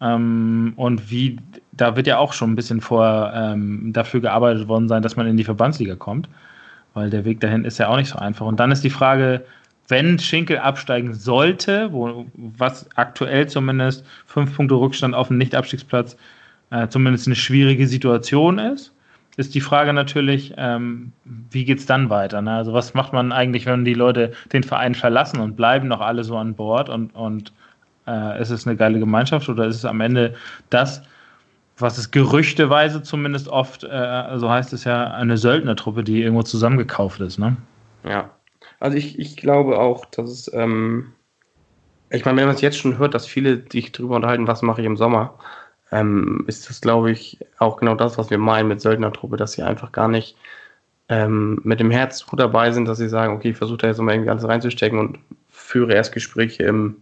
[0.01, 1.37] Ähm, und wie,
[1.75, 5.27] da wird ja auch schon ein bisschen vor ähm, dafür gearbeitet worden sein, dass man
[5.27, 6.29] in die Verbandsliga kommt,
[6.93, 8.45] weil der Weg dahin ist ja auch nicht so einfach.
[8.45, 9.43] Und dann ist die Frage,
[9.87, 16.15] wenn Schinkel absteigen sollte, wo, was aktuell zumindest fünf Punkte Rückstand auf dem Nicht-Abstiegsplatz
[16.69, 18.93] äh, zumindest eine schwierige Situation ist,
[19.35, 22.41] ist die Frage natürlich, ähm, wie geht es dann weiter?
[22.41, 22.51] Ne?
[22.51, 26.23] Also was macht man eigentlich, wenn die Leute den Verein verlassen und bleiben noch alle
[26.23, 27.51] so an Bord und, und
[28.07, 30.35] äh, ist es eine geile Gemeinschaft oder ist es am Ende
[30.69, 31.01] das,
[31.77, 37.19] was es gerüchteweise zumindest oft, äh, so heißt es ja, eine Söldnertruppe, die irgendwo zusammengekauft
[37.21, 37.57] ist, ne?
[38.03, 38.29] Ja.
[38.79, 41.13] Also ich, ich glaube auch, dass es, ähm,
[42.09, 44.81] ich meine, wenn man es jetzt schon hört, dass viele sich darüber unterhalten, was mache
[44.81, 45.35] ich im Sommer,
[45.91, 49.63] ähm, ist das, glaube ich, auch genau das, was wir meinen mit Söldnertruppe, dass sie
[49.63, 50.35] einfach gar nicht
[51.09, 53.99] ähm, mit dem Herz gut dabei sind, dass sie sagen, okay, ich versuche da jetzt
[53.99, 55.19] mal irgendwie alles reinzustecken und
[55.49, 57.01] führe erst Gespräche im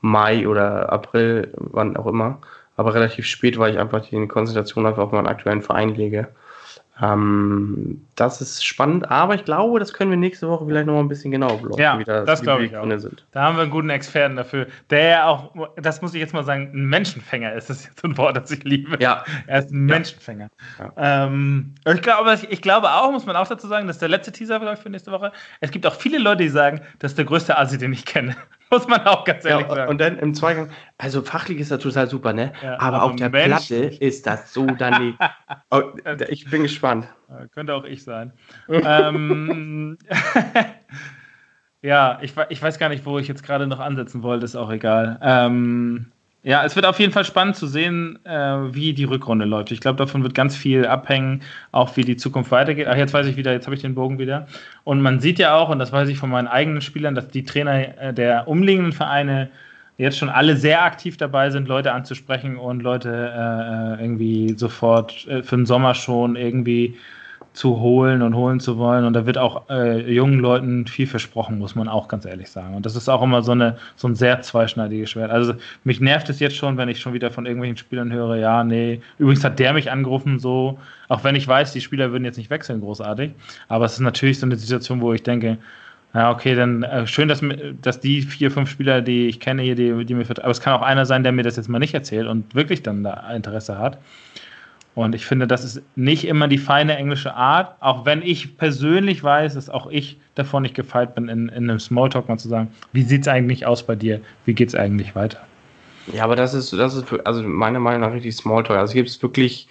[0.00, 2.38] Mai oder April, wann auch immer.
[2.76, 6.28] Aber relativ spät, weil ich einfach die Konzentration einfach auf meinen aktuellen Verein lege.
[7.02, 11.00] Ähm, das ist spannend, aber ich glaube, das können wir nächste Woche vielleicht noch mal
[11.00, 12.86] ein bisschen genauer beleuchten, ja, wie das, das glaube ich auch.
[12.98, 13.26] sind.
[13.32, 16.44] Da haben wir einen guten Experten dafür, der ja auch, das muss ich jetzt mal
[16.44, 17.70] sagen, ein Menschenfänger ist.
[17.70, 18.98] Das ist jetzt ein Wort, das ich liebe.
[19.00, 19.24] Ja.
[19.46, 20.50] Er ist ein Menschenfänger.
[20.78, 21.26] Ja.
[21.26, 24.32] Ähm, ich, glaube, ich glaube auch, muss man auch dazu sagen, das ist der letzte
[24.32, 25.32] Teaser für nächste Woche.
[25.60, 28.36] Es gibt auch viele Leute, die sagen, das ist der größte Asi, den ich kenne.
[28.72, 29.90] Muss man auch ganz ehrlich ja, sagen.
[29.90, 32.52] Und dann im Zweigang, also fachlich ist das total super, ne?
[32.62, 33.66] Ja, aber, auf der Mensch.
[33.66, 35.18] Platte ist das so daneben.
[35.70, 35.82] oh,
[36.28, 37.08] ich bin gespannt.
[37.52, 38.32] Könnte auch ich sein.
[38.68, 39.98] ähm,
[41.82, 44.70] ja, ich, ich weiß gar nicht, wo ich jetzt gerade noch ansetzen wollte, ist auch
[44.70, 45.18] egal.
[45.20, 46.12] Ähm,
[46.42, 49.72] ja, es wird auf jeden Fall spannend zu sehen, äh, wie die Rückrunde läuft.
[49.72, 52.86] Ich glaube, davon wird ganz viel abhängen, auch wie die Zukunft weitergeht.
[52.88, 54.46] Ach, jetzt weiß ich wieder, jetzt habe ich den Bogen wieder.
[54.84, 57.44] Und man sieht ja auch, und das weiß ich von meinen eigenen Spielern, dass die
[57.44, 59.50] Trainer äh, der umliegenden Vereine
[59.98, 65.26] jetzt schon alle sehr aktiv dabei sind, Leute anzusprechen und Leute äh, äh irgendwie sofort
[65.28, 66.96] äh, für den Sommer schon irgendwie
[67.60, 69.04] zu holen und holen zu wollen.
[69.04, 72.74] Und da wird auch äh, jungen Leuten viel versprochen, muss man auch ganz ehrlich sagen.
[72.74, 75.30] Und das ist auch immer so, eine, so ein sehr zweischneidiges Schwert.
[75.30, 75.52] Also
[75.84, 79.02] mich nervt es jetzt schon, wenn ich schon wieder von irgendwelchen Spielern höre, ja, nee,
[79.18, 82.48] übrigens hat der mich angerufen, so, auch wenn ich weiß, die Spieler würden jetzt nicht
[82.48, 83.32] wechseln, großartig.
[83.68, 85.58] Aber es ist natürlich so eine Situation, wo ich denke,
[86.14, 87.40] Ja, okay, dann äh, schön, dass,
[87.82, 90.72] dass die vier, fünf Spieler, die ich kenne hier, die, die mir aber es kann
[90.72, 93.78] auch einer sein, der mir das jetzt mal nicht erzählt und wirklich dann da Interesse
[93.78, 93.98] hat.
[94.94, 99.22] Und ich finde, das ist nicht immer die feine englische Art, auch wenn ich persönlich
[99.22, 102.72] weiß, dass auch ich davon nicht gefeit bin, in, in einem Smalltalk mal zu sagen,
[102.92, 104.20] wie sieht es eigentlich aus bei dir?
[104.44, 105.38] Wie geht es eigentlich weiter?
[106.12, 108.78] Ja, aber das ist, das ist also meiner Meinung nach richtig Smalltalk.
[108.78, 109.68] Also gibt es wirklich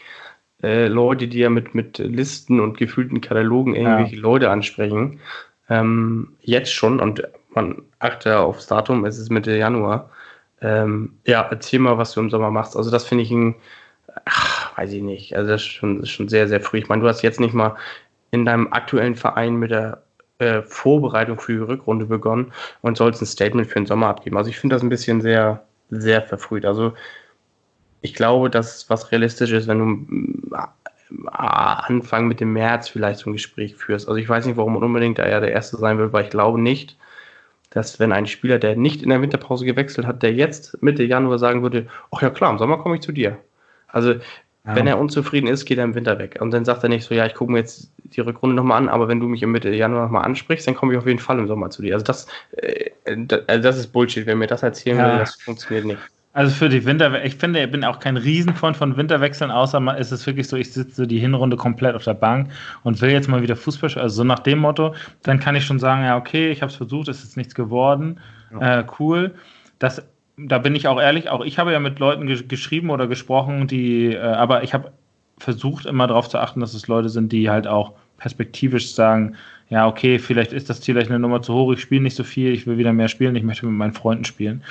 [0.63, 4.21] äh, Leute, die ja mit, mit Listen und gefühlten Katalogen irgendwelche ja.
[4.21, 5.19] Leute ansprechen.
[5.69, 10.09] Ähm, jetzt schon und man achtet aufs Datum, es ist Mitte Januar.
[10.61, 12.75] Ähm, ja, erzähl mal, was du im Sommer machst.
[12.75, 13.55] Also das finde ich ein,
[14.25, 15.35] ach, weiß ich nicht.
[15.35, 16.77] Also das ist schon, das ist schon sehr, sehr früh.
[16.77, 17.75] Ich meine, du hast jetzt nicht mal
[18.31, 20.03] in deinem aktuellen Verein mit der
[20.39, 24.37] äh, Vorbereitung für die Rückrunde begonnen und sollst ein Statement für den Sommer abgeben.
[24.37, 26.65] Also ich finde das ein bisschen sehr, sehr verfrüht.
[26.65, 26.93] Also
[28.01, 33.29] ich glaube, dass was realistisch ist, wenn du äh, Anfang mit dem März vielleicht so
[33.29, 34.07] ein Gespräch führst.
[34.07, 36.61] Also ich weiß nicht, warum unbedingt da ja der Erste sein will, weil ich glaube
[36.61, 36.97] nicht,
[37.71, 41.39] dass wenn ein Spieler, der nicht in der Winterpause gewechselt hat, der jetzt Mitte Januar
[41.39, 43.37] sagen würde, ach ja klar, im Sommer komme ich zu dir.
[43.91, 44.15] Also
[44.69, 44.75] ja.
[44.75, 46.37] wenn er unzufrieden ist, geht er im Winter weg.
[46.39, 48.89] Und dann sagt er nicht so, ja, ich gucke mir jetzt die Rückrunde nochmal an,
[48.89, 51.39] aber wenn du mich im Mitte Januar nochmal ansprichst, dann komme ich auf jeden Fall
[51.39, 51.93] im Sommer zu dir.
[51.93, 52.89] Also das, äh,
[53.47, 54.25] also das ist Bullshit.
[54.25, 55.11] Wenn mir das erzählen ja.
[55.11, 55.99] will, das funktioniert nicht.
[56.33, 59.95] Also für die Winter, ich finde, ich bin auch kein Riesenfreund von Winterwechseln, außer mal
[59.95, 62.51] ist es wirklich so, ich sitze die Hinrunde komplett auf der Bank
[62.83, 64.03] und will jetzt mal wieder Fußball spielen.
[64.03, 64.93] Also so nach dem Motto,
[65.23, 68.19] dann kann ich schon sagen, ja, okay, ich habe es versucht, es ist nichts geworden.
[68.51, 68.79] Ja.
[68.79, 69.33] Äh, cool.
[69.79, 70.03] Das,
[70.47, 73.67] da bin ich auch ehrlich, auch ich habe ja mit Leuten ge geschrieben oder gesprochen,
[73.67, 74.91] die, äh, aber ich habe
[75.37, 79.35] versucht immer darauf zu achten, dass es Leute sind, die halt auch perspektivisch sagen,
[79.69, 82.23] ja, okay, vielleicht ist das Ziel vielleicht eine Nummer zu hoch, ich spiele nicht so
[82.23, 84.63] viel, ich will wieder mehr spielen, ich möchte mit meinen Freunden spielen.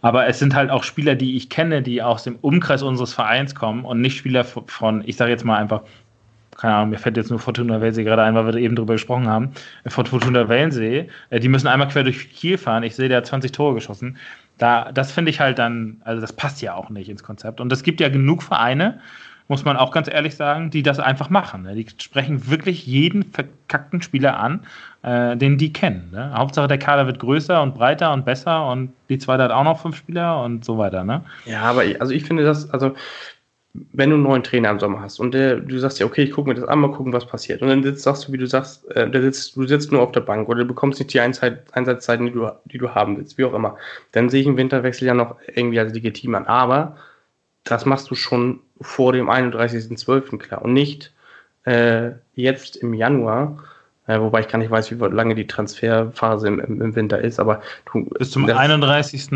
[0.00, 3.54] Aber es sind halt auch Spieler, die ich kenne, die aus dem Umkreis unseres Vereins
[3.54, 5.82] kommen und nicht Spieler von, ich sage jetzt mal einfach,
[6.56, 9.28] keine Ahnung, mir fällt jetzt nur Fortuna Wellensee gerade ein, weil wir eben drüber gesprochen
[9.28, 9.52] haben,
[9.86, 13.26] von Fortuna Wellensee, äh, die müssen einmal quer durch Kiel fahren, ich sehe, der hat
[13.26, 14.16] 20 Tore geschossen.
[14.58, 17.60] Da, das finde ich halt dann, also das passt ja auch nicht ins Konzept.
[17.60, 19.00] Und es gibt ja genug Vereine,
[19.48, 21.62] muss man auch ganz ehrlich sagen, die das einfach machen.
[21.62, 21.74] Ne?
[21.74, 24.60] Die sprechen wirklich jeden verkackten Spieler an,
[25.02, 26.10] äh, den die kennen.
[26.12, 26.32] Ne?
[26.34, 29.80] Hauptsache der Kader wird größer und breiter und besser und die zweite hat auch noch
[29.80, 31.02] fünf Spieler und so weiter.
[31.02, 31.24] Ne?
[31.46, 32.94] Ja, aber ich, also ich finde das, also
[33.74, 36.32] wenn du einen neuen Trainer im Sommer hast und der, du sagst ja, okay, ich
[36.32, 37.62] gucke mir das an, mal gucken, was passiert.
[37.62, 40.12] Und dann sitzt, sagst du, wie du sagst, äh, der sitzt, du sitzt nur auf
[40.12, 43.38] der Bank oder du bekommst nicht die Einsatz, Einsatzzeiten, die du, die du haben willst,
[43.38, 43.76] wie auch immer.
[44.12, 46.46] Dann sehe ich einen Winterwechsel ja noch irgendwie als legitim an.
[46.46, 46.96] Aber
[47.64, 50.38] das machst du schon vor dem 31.12.
[50.38, 51.12] klar und nicht
[51.64, 53.62] äh, jetzt im Januar,
[54.06, 57.38] äh, wobei ich gar nicht weiß, wie lange die Transferphase im, im, im Winter ist,
[57.38, 57.60] aber
[57.92, 59.28] du, bis zum 31.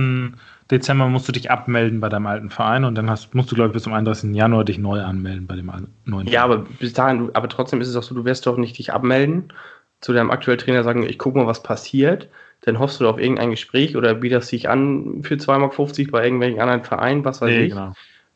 [0.70, 3.68] Dezember musst du dich abmelden bei deinem alten Verein und dann hast, musst du, glaube
[3.68, 4.34] ich, bis zum 31.
[4.34, 5.70] Januar dich neu anmelden bei dem
[6.04, 8.78] neuen Ja, aber bis dahin, aber trotzdem ist es auch so, du wirst doch nicht
[8.78, 9.52] dich abmelden,
[10.00, 12.28] zu deinem aktuellen Trainer sagen, ich gucke mal, was passiert,
[12.62, 16.60] dann hoffst du auf irgendein Gespräch oder bietest dich an für 2,50 Mark bei irgendwelchen
[16.60, 17.70] anderen Vereinen, was weiß nee, ich.
[17.70, 17.92] Genau.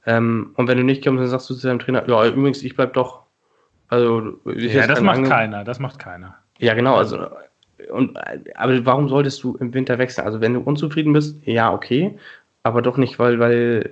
[0.06, 2.76] Ähm, und wenn du nicht kommst, dann sagst du zu deinem Trainer, ja, übrigens, ich
[2.76, 3.22] bleib doch.
[3.88, 6.36] Also, ja, das macht keiner, das macht keiner.
[6.58, 7.28] Ja, genau, also,
[7.92, 8.16] und,
[8.56, 10.26] aber warum solltest du im Winter wechseln?
[10.26, 12.18] Also, wenn du unzufrieden bist, ja, okay,
[12.62, 13.90] aber doch nicht, weil, weil,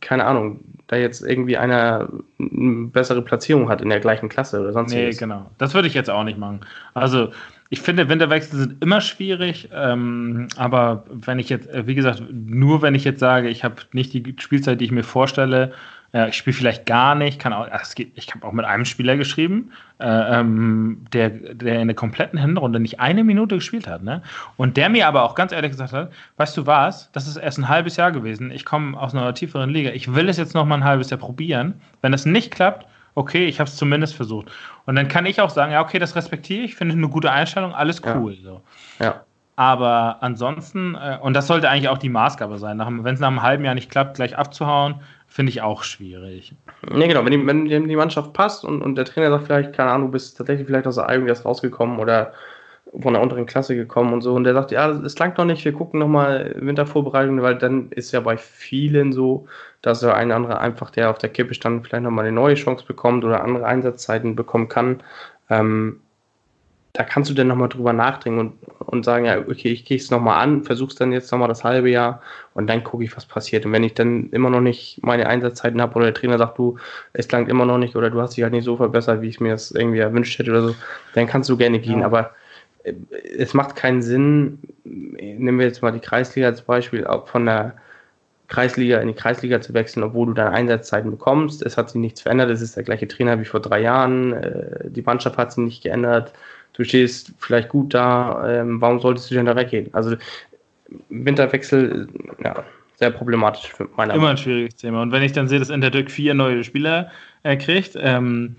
[0.00, 4.72] keine Ahnung, da jetzt irgendwie einer eine bessere Platzierung hat in der gleichen Klasse oder
[4.72, 5.50] sonst Nee, genau.
[5.58, 6.60] Das würde ich jetzt auch nicht machen.
[6.92, 7.30] Also,
[7.70, 12.82] ich finde, Winterwechsel sind immer schwierig, ähm, aber wenn ich jetzt, äh, wie gesagt, nur
[12.82, 15.72] wenn ich jetzt sage, ich habe nicht die Spielzeit, die ich mir vorstelle,
[16.14, 18.84] äh, ich spiele vielleicht gar nicht, kann auch, ach, geht, ich habe auch mit einem
[18.84, 24.02] Spieler geschrieben, äh, ähm, der, der in der kompletten Hinrunde nicht eine Minute gespielt hat,
[24.02, 24.22] ne?
[24.56, 27.58] Und der mir aber auch ganz ehrlich gesagt hat, weißt du was, das ist erst
[27.58, 30.64] ein halbes Jahr gewesen, ich komme aus einer tieferen Liga, ich will es jetzt noch
[30.64, 32.86] mal ein halbes Jahr probieren, wenn es nicht klappt,
[33.16, 34.50] okay, ich habe es zumindest versucht.
[34.86, 37.74] Und dann kann ich auch sagen, ja, okay, das respektiere ich, finde eine gute Einstellung,
[37.74, 38.34] alles cool.
[38.34, 38.42] Ja.
[38.42, 38.62] So.
[39.00, 39.24] ja.
[39.56, 43.42] Aber ansonsten, äh, und das sollte eigentlich auch die Maßgabe sein, wenn es nach einem
[43.42, 44.96] halben Jahr nicht klappt, gleich abzuhauen,
[45.34, 46.54] finde ich auch schwierig.
[46.88, 49.90] Nee, genau, wenn die, wenn die Mannschaft passt und, und der Trainer sagt vielleicht, keine
[49.90, 52.32] Ahnung, du bist tatsächlich vielleicht aus der Eigung erst rausgekommen oder
[53.00, 54.32] von der unteren Klasse gekommen und so.
[54.32, 58.12] Und der sagt, ja, es langt noch nicht, wir gucken nochmal Wintervorbereitung, weil dann ist
[58.12, 59.48] ja bei vielen so,
[59.82, 62.84] dass der eine andere einfach, der auf der Kippe stand, vielleicht nochmal eine neue Chance
[62.86, 65.02] bekommt oder andere Einsatzzeiten bekommen kann.
[65.50, 65.98] Ähm,
[66.94, 70.12] da kannst du dann nochmal drüber nachdenken und, und sagen, ja, okay, ich gehe es
[70.12, 72.22] nochmal an, versuch's dann jetzt nochmal das halbe Jahr
[72.54, 73.66] und dann gucke ich, was passiert.
[73.66, 76.78] Und wenn ich dann immer noch nicht meine Einsatzzeiten habe oder der Trainer sagt, du,
[77.12, 79.40] es langt immer noch nicht oder du hast dich halt nicht so verbessert, wie ich
[79.40, 80.74] mir das irgendwie erwünscht hätte oder so,
[81.14, 81.98] dann kannst du gerne gehen.
[81.98, 82.06] Ja.
[82.06, 82.30] Aber
[83.36, 87.74] es macht keinen Sinn, nehmen wir jetzt mal die Kreisliga als Beispiel, auch von der
[88.46, 91.62] Kreisliga in die Kreisliga zu wechseln, obwohl du deine Einsatzzeiten bekommst.
[91.62, 94.90] Es hat sich nichts verändert, es ist der gleiche Trainer wie vor drei Jahren, äh,
[94.90, 96.32] die Mannschaft hat sich nicht geändert,
[96.74, 99.88] du stehst vielleicht gut da, ähm, warum solltest du denn da weggehen?
[99.92, 100.16] Also
[101.08, 102.08] Winterwechsel,
[102.42, 102.62] ja,
[102.96, 105.02] sehr problematisch für meiner Immer ein schwieriges Thema.
[105.02, 107.10] Und wenn ich dann sehe, dass Interdück vier neue Spieler
[107.42, 108.56] äh, kriegt, ähm,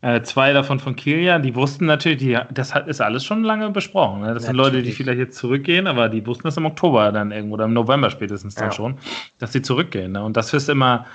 [0.00, 3.70] äh, zwei davon von Kilian, die wussten natürlich, die, das hat, ist alles schon lange
[3.70, 4.20] besprochen.
[4.20, 4.34] Ne?
[4.34, 7.54] Das sind Leute, die vielleicht jetzt zurückgehen, aber die wussten das im Oktober dann irgendwo
[7.54, 8.72] oder im November spätestens dann ja.
[8.72, 8.98] schon,
[9.38, 10.12] dass sie zurückgehen.
[10.12, 10.22] Ne?
[10.22, 11.06] Und das ist immer,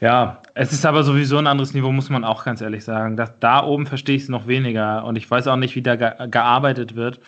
[0.00, 3.16] ja, es ist aber sowieso ein anderes Niveau, muss man auch ganz ehrlich sagen.
[3.16, 5.96] Das, da oben verstehe ich es noch weniger und ich weiß auch nicht, wie da
[5.96, 7.20] ge gearbeitet wird,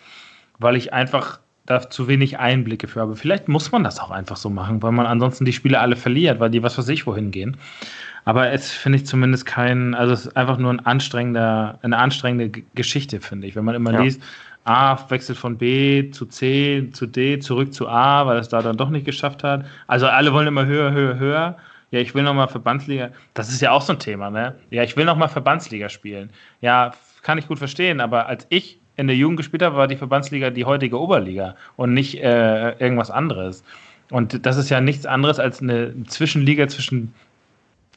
[0.59, 3.15] weil ich einfach da zu wenig Einblicke für habe.
[3.15, 6.39] Vielleicht muss man das auch einfach so machen, weil man ansonsten die Spiele alle verliert,
[6.39, 7.57] weil die was weiß ich wohin gehen.
[8.25, 12.63] Aber es finde ich zumindest kein, also es ist einfach nur ein anstrengender, eine anstrengende
[12.73, 13.55] Geschichte, finde ich.
[13.55, 14.01] Wenn man immer ja.
[14.01, 14.21] liest,
[14.65, 18.77] A wechselt von B zu C zu D zurück zu A, weil es da dann
[18.77, 19.65] doch nicht geschafft hat.
[19.87, 21.57] Also alle wollen immer höher, höher, höher.
[21.93, 23.11] Ja, ich will nochmal Verbandsliga.
[23.35, 24.55] Das ist ja auch so ein Thema, ne?
[24.71, 26.31] Ja, ich will nochmal Verbandsliga spielen.
[26.59, 29.95] Ja, kann ich gut verstehen, aber als ich in der Jugend gespielt habe, war die
[29.95, 33.63] Verbandsliga die heutige Oberliga und nicht äh, irgendwas anderes.
[34.09, 37.13] Und das ist ja nichts anderes als eine Zwischenliga zwischen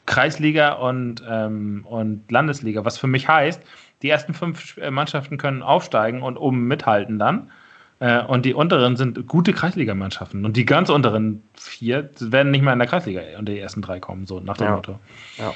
[0.04, 3.62] Kreisliga und, ähm, und Landesliga, was für mich heißt,
[4.02, 7.50] die ersten fünf äh, Mannschaften können aufsteigen und oben mithalten dann.
[7.98, 10.44] Äh, und die unteren sind gute Kreisligamannschaften.
[10.44, 14.00] Und die ganz unteren vier werden nicht mehr in der Kreisliga unter die ersten drei
[14.00, 14.76] kommen, so nach dem ja.
[14.76, 14.98] Motto.
[15.38, 15.54] Ja.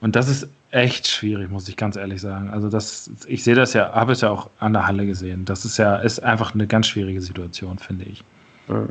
[0.00, 2.50] Und das ist echt schwierig, muss ich ganz ehrlich sagen.
[2.50, 5.44] Also das, ich sehe das ja, habe es ja auch an der Halle gesehen.
[5.44, 8.24] Das ist ja, ist einfach eine ganz schwierige Situation, finde ich.
[8.68, 8.88] Mhm.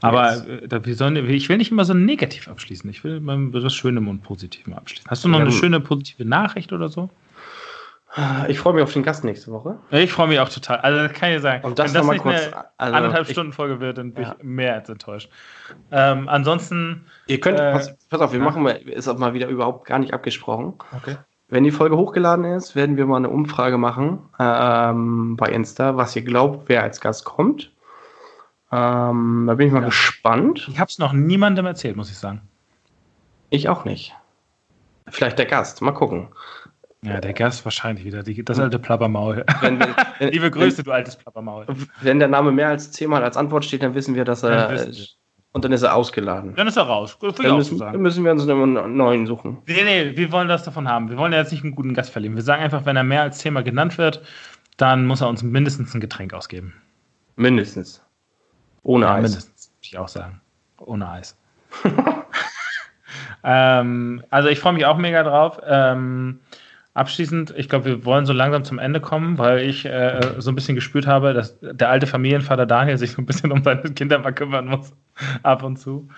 [0.00, 0.72] Aber yes.
[0.72, 2.88] Äh, wir sollen, ich will nicht immer so negativ abschließen.
[2.90, 5.08] Ich will mal das Schöne und Positive abschließen.
[5.08, 7.10] Hast du noch eine schöne positive Nachricht oder so?
[8.48, 9.78] Ich freue mich auf den Gast nächste Woche.
[9.90, 10.78] Ich freue mich auch total.
[10.78, 11.64] Also das kann ich sagen.
[11.64, 14.34] Und das Wenn das nicht kurz, eine also anderthalb Stunden Folge wird, dann bin ja.
[14.38, 15.30] ich mehr als enttäuscht.
[15.90, 17.04] Ähm, ansonsten.
[17.26, 18.44] Ihr könnt, äh, pass, pass, auf, wir ja.
[18.44, 20.74] machen mal, ist auch mal wieder überhaupt gar nicht abgesprochen.
[20.96, 21.16] Okay.
[21.48, 26.14] Wenn die Folge hochgeladen ist, werden wir mal eine Umfrage machen ähm, bei Insta, was
[26.16, 27.72] ihr glaubt, wer als Gast kommt.
[28.70, 29.86] Ähm, da bin ich mal ja.
[29.86, 30.66] gespannt.
[30.70, 32.42] Ich habe es noch niemandem erzählt, muss ich sagen.
[33.48, 34.14] Ich auch nicht.
[35.08, 36.28] Vielleicht der Gast, mal gucken.
[37.04, 39.44] Ja, der Gast wahrscheinlich wieder, die, das alte Plappermaul.
[39.60, 41.66] Wenn, wenn, wenn, Liebe Grüße, du altes Plappermaul.
[42.00, 44.88] Wenn der Name mehr als zehnmal als Antwort steht, dann wissen wir, dass er.
[45.52, 46.54] Und dann ist er ausgeladen.
[46.54, 47.16] Dann ist er raus.
[47.20, 49.58] Dann müssen, dann müssen, wir uns einen neuen suchen.
[49.66, 51.08] Nee, nee, wir wollen das davon haben.
[51.08, 52.34] Wir wollen ja jetzt nicht einen guten Gast verlieren.
[52.36, 54.22] Wir sagen einfach, wenn er mehr als zehnmal genannt wird,
[54.76, 56.74] dann muss er uns mindestens ein Getränk ausgeben.
[57.36, 58.02] Mindestens.
[58.82, 59.22] Ohne ja, Eis.
[59.22, 60.40] Mindestens, würde ich auch sagen.
[60.80, 61.36] Ohne Eis.
[63.42, 65.60] ähm, also ich freue mich auch mega drauf.
[65.66, 66.40] Ähm,
[66.94, 70.54] abschließend, ich glaube, wir wollen so langsam zum Ende kommen, weil ich äh, so ein
[70.54, 74.18] bisschen gespürt habe, dass der alte Familienvater Daniel sich so ein bisschen um seine Kinder
[74.18, 74.92] mal kümmern muss.
[75.42, 76.08] Ab und zu.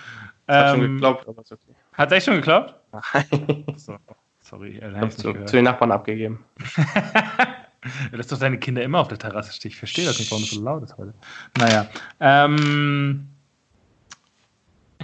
[0.46, 1.74] Das hat schon ähm, geklappt, aber ist okay.
[1.92, 2.74] Hat es echt schon geklappt?
[2.92, 3.64] Nein.
[3.76, 3.96] So,
[4.40, 6.44] sorry, ich zu, zu den Nachbarn abgegeben.
[8.12, 9.70] Lass doch deine Kinder immer auf der Terrasse stehen.
[9.70, 11.14] Ich verstehe das nicht, warum es so laut ist heute.
[11.58, 11.86] Naja.
[12.20, 13.29] Ähm,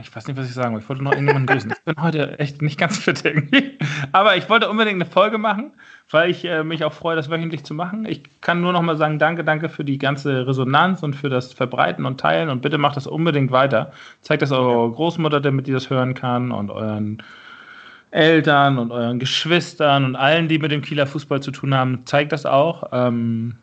[0.00, 0.82] ich weiß nicht, was ich sagen will.
[0.82, 1.70] Ich wollte noch irgendjemanden grüßen.
[1.70, 3.78] Ich bin heute echt nicht ganz fit irgendwie.
[4.12, 5.72] Aber ich wollte unbedingt eine Folge machen,
[6.10, 8.04] weil ich äh, mich auch freue, das wöchentlich zu machen.
[8.04, 11.52] Ich kann nur noch mal sagen, danke, danke für die ganze Resonanz und für das
[11.52, 12.50] Verbreiten und Teilen.
[12.50, 13.92] Und bitte macht das unbedingt weiter.
[14.20, 17.22] Zeigt das eurer Großmutter, damit die das hören kann und euren
[18.10, 22.32] Eltern und euren Geschwistern und allen, die mit dem Kieler Fußball zu tun haben, zeigt
[22.32, 22.84] das auch.
[22.92, 23.56] Ähm,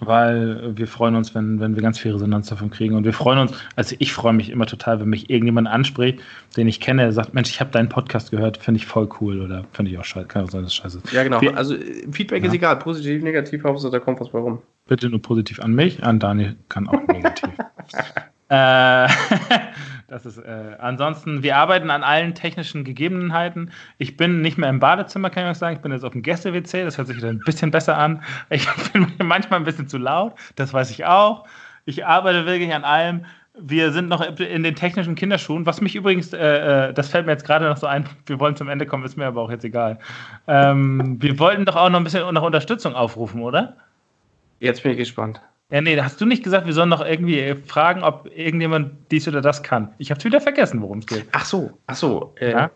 [0.00, 2.94] weil wir freuen uns, wenn, wenn wir ganz viel Resonanz davon kriegen.
[2.94, 6.20] Und wir freuen uns, also ich freue mich immer total, wenn mich irgendjemand anspricht,
[6.56, 9.40] den ich kenne, der sagt, Mensch, ich habe deinen Podcast gehört, finde ich voll cool
[9.40, 10.26] oder finde ich auch scheiße.
[10.26, 11.12] Kann auch sein, scheiße ist.
[11.12, 11.40] Ja, genau.
[11.40, 11.74] Wir, also
[12.10, 12.48] Feedback ja.
[12.48, 14.60] ist egal, positiv, negativ, Hauptsache da kommt was bei rum.
[14.86, 17.50] Bitte nur positiv an mich, an Daniel kann auch negativ.
[18.48, 19.08] äh,
[20.08, 23.72] Das ist, äh, ansonsten, wir arbeiten an allen technischen Gegebenheiten.
[23.98, 25.76] Ich bin nicht mehr im Badezimmer, kann ich euch sagen.
[25.76, 26.84] Ich bin jetzt auf dem Gäste-WC.
[26.84, 28.22] Das hört sich wieder ein bisschen besser an.
[28.48, 30.34] Ich bin manchmal ein bisschen zu laut.
[30.54, 31.46] Das weiß ich auch.
[31.86, 33.24] Ich arbeite wirklich an allem.
[33.58, 37.32] Wir sind noch in den technischen Kinderschuhen, was mich übrigens, äh, äh, das fällt mir
[37.32, 39.64] jetzt gerade noch so ein, wir wollen zum Ende kommen, ist mir aber auch jetzt
[39.64, 39.98] egal.
[40.46, 43.76] Ähm, wir wollten doch auch noch ein bisschen nach Unterstützung aufrufen, oder?
[44.60, 45.40] Jetzt bin ich gespannt.
[45.70, 49.40] Ja, nee, hast du nicht gesagt, wir sollen noch irgendwie fragen, ob irgendjemand dies oder
[49.40, 49.92] das kann?
[49.98, 51.26] Ich habe wieder vergessen, worum es geht.
[51.32, 52.34] Ach so, ach so.
[52.38, 52.70] Äh, ja?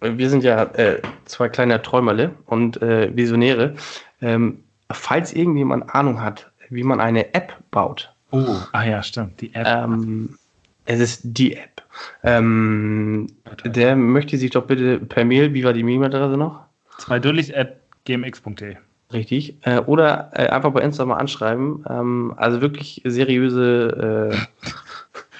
[0.00, 3.74] Wir sind ja äh, zwei kleine Träumerle und äh, Visionäre.
[4.20, 8.12] Ähm, falls irgendjemand Ahnung hat, wie man eine App baut.
[8.30, 9.66] Oh, ah ja, stimmt, die App.
[9.66, 10.38] Ähm,
[10.84, 11.82] es ist die App.
[12.22, 13.26] Ähm,
[13.64, 16.60] der möchte sich doch bitte per Mail, wie war die Mail-Adresse noch?
[16.98, 18.76] Zwei at gmx.de.
[19.12, 19.56] Richtig.
[19.62, 21.84] Äh, oder äh, einfach bei Insta mal anschreiben.
[21.88, 24.32] Ähm, also wirklich seriöse,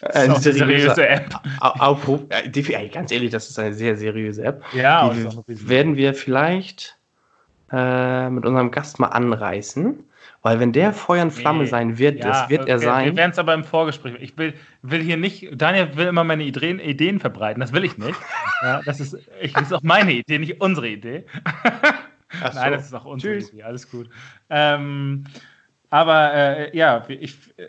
[0.02, 1.34] äh, eine seriöse, seriöse App.
[1.60, 2.22] Aufruf.
[2.92, 4.62] Ganz ehrlich, das ist eine sehr seriöse App.
[4.72, 6.96] Ja, die werden wir vielleicht
[7.70, 10.04] äh, mit unserem Gast mal anreißen.
[10.42, 11.68] Weil wenn der Feuer und Flamme nee.
[11.68, 13.04] sein wird, ja, das wird okay, er sein.
[13.06, 14.14] Wir werden es aber im Vorgespräch.
[14.20, 17.98] Ich will, will hier nicht, Daniel will immer meine Ideen, Ideen verbreiten, das will ich
[17.98, 18.18] nicht.
[18.62, 21.24] ja, das, ist, ich, das ist auch meine Idee, nicht unsere Idee.
[22.32, 22.58] so.
[22.58, 23.16] Nein, das ist auch.
[23.16, 24.08] Idee, alles gut.
[24.50, 25.24] Ähm,
[25.90, 27.68] aber äh, ja, ich, äh,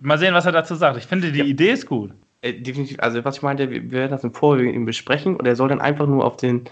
[0.00, 0.96] mal sehen, was er dazu sagt.
[0.96, 1.44] Ich finde, die ja.
[1.44, 2.12] Idee ist gut.
[2.40, 5.68] Äh, definitiv, also was ich meinte, wir werden das im Vorhinein besprechen und er soll
[5.68, 6.68] dann einfach nur auf den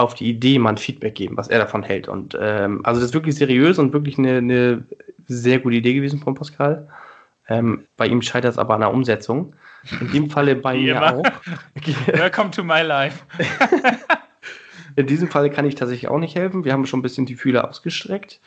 [0.00, 2.06] auf die Idee mal ein Feedback geben, was er davon hält.
[2.06, 4.84] Und ähm, also das ist wirklich seriös und wirklich eine, eine
[5.26, 6.88] sehr gute Idee gewesen von Pascal.
[7.48, 9.54] Ähm, bei ihm scheitert es aber an der Umsetzung.
[10.00, 11.22] In dem Falle bei mir auch.
[12.06, 13.24] Welcome to my life.
[14.98, 16.64] In diesem Falle kann ich tatsächlich auch nicht helfen.
[16.64, 18.40] Wir haben schon ein bisschen die Fühler ausgestreckt.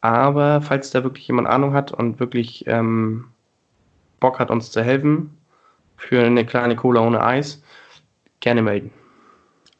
[0.00, 3.26] Aber falls da wirklich jemand Ahnung hat und wirklich ähm,
[4.18, 5.30] Bock hat, uns zu helfen,
[5.96, 7.62] für eine kleine Cola ohne Eis,
[8.40, 8.90] gerne melden.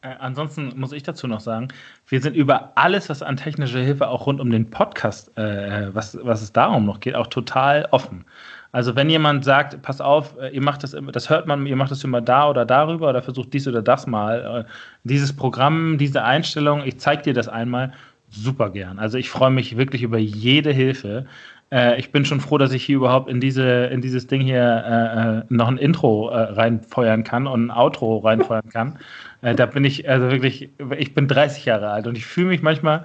[0.03, 1.67] Äh, ansonsten muss ich dazu noch sagen,
[2.07, 6.17] wir sind über alles, was an technischer Hilfe auch rund um den Podcast, äh, was,
[6.23, 8.25] was es darum noch geht, auch total offen.
[8.73, 11.77] Also wenn jemand sagt, pass auf, äh, ihr macht das immer, das hört man, ihr
[11.77, 14.73] macht das immer da oder darüber oder versucht dies oder das mal, äh,
[15.05, 17.93] dieses Programm, diese Einstellung, ich zeige dir das einmal,
[18.31, 18.99] super gern.
[18.99, 21.27] Also ich freue mich wirklich über jede Hilfe.
[21.71, 25.45] Äh, ich bin schon froh, dass ich hier überhaupt in, diese, in dieses Ding hier
[25.51, 28.99] äh, noch ein Intro reinfeuern kann und ein Outro reinfeuern kann.
[29.43, 33.05] Da bin ich, also wirklich, ich bin 30 Jahre alt und ich fühle mich manchmal,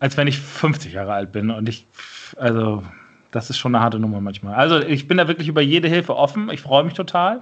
[0.00, 1.50] als wenn ich 50 Jahre alt bin.
[1.50, 1.86] Und ich,
[2.38, 2.82] also,
[3.30, 4.54] das ist schon eine harte Nummer manchmal.
[4.54, 6.50] Also, ich bin da wirklich über jede Hilfe offen.
[6.50, 7.40] Ich freue mich total.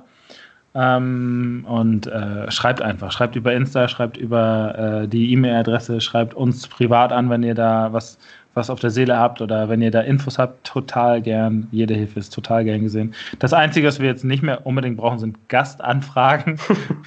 [0.74, 6.68] Ähm, und äh, schreibt einfach, schreibt über Insta, schreibt über äh, die E-Mail-Adresse, schreibt uns
[6.68, 8.18] privat an, wenn ihr da was
[8.58, 11.68] was auf der Seele habt oder wenn ihr da Infos habt, total gern.
[11.70, 13.14] Jede Hilfe ist total gern gesehen.
[13.38, 16.58] Das Einzige, was wir jetzt nicht mehr unbedingt brauchen, sind Gastanfragen.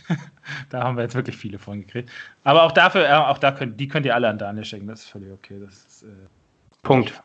[0.69, 2.09] da haben wir jetzt wirklich viele von gekriegt.
[2.43, 4.87] Aber auch dafür, äh, auch da könnt, die könnt ihr alle an Daniel schicken.
[4.87, 5.59] Das ist völlig okay.
[5.63, 6.07] Das ist, äh,
[6.81, 7.21] Punkt.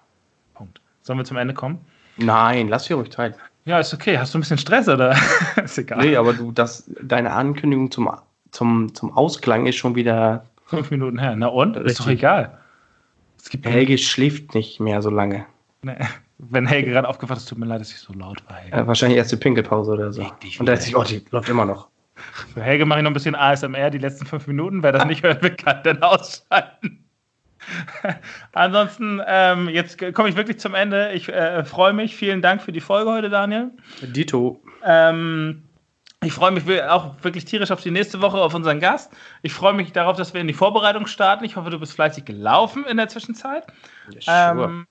[1.07, 1.79] Sollen wir zum Ende kommen?
[2.17, 3.37] Nein, lass dir ruhig Zeit.
[3.65, 4.19] Ja, ist okay.
[4.19, 5.17] Hast du ein bisschen Stress oder?
[5.65, 6.05] ist egal.
[6.05, 8.11] Nee, aber du, das, deine Ankündigung zum,
[8.51, 10.45] zum, zum Ausklang ist schon wieder.
[10.65, 11.37] Fünf Minuten her.
[11.37, 11.77] Na und?
[11.77, 11.93] Richtig.
[11.93, 12.59] Ist doch egal.
[13.63, 15.47] Helge schläft nicht mehr so lange.
[15.83, 15.95] Nee.
[16.39, 18.59] Wenn Helge gerade aufgewacht ist, tut mir leid, dass ich so laut war.
[18.69, 20.27] Ja, wahrscheinlich erst die Pinkelpause oder so.
[20.59, 21.87] Und da ist sich, oh, die läuft immer noch.
[22.53, 24.83] Für Helge mache ich noch ein bisschen ASMR die letzten fünf Minuten.
[24.83, 27.06] Wer das nicht hört, kann dann ausschalten.
[28.53, 31.13] Ansonsten, ähm, jetzt komme ich wirklich zum Ende.
[31.13, 32.17] Ich äh, freue mich.
[32.17, 33.71] Vielen Dank für die Folge heute, Daniel.
[34.03, 34.63] Dito.
[34.85, 35.63] Ähm,
[36.25, 39.13] ich freue mich auch wirklich tierisch auf die nächste Woche, auf unseren Gast.
[39.43, 41.45] Ich freue mich darauf, dass wir in die Vorbereitung starten.
[41.45, 43.65] Ich hoffe, du bist fleißig gelaufen in der Zwischenzeit.
[44.21, 44.67] Ja, sure.
[44.67, 44.87] ähm,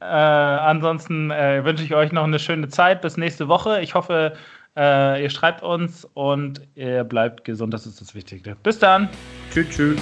[0.00, 3.02] äh, ansonsten äh, wünsche ich euch noch eine schöne Zeit.
[3.02, 3.80] Bis nächste Woche.
[3.82, 4.34] Ich hoffe,
[4.76, 7.74] äh, ihr schreibt uns und ihr bleibt gesund.
[7.74, 8.56] Das ist das Wichtigste.
[8.62, 9.08] Bis dann.
[9.52, 10.00] Tschüss, tschüss.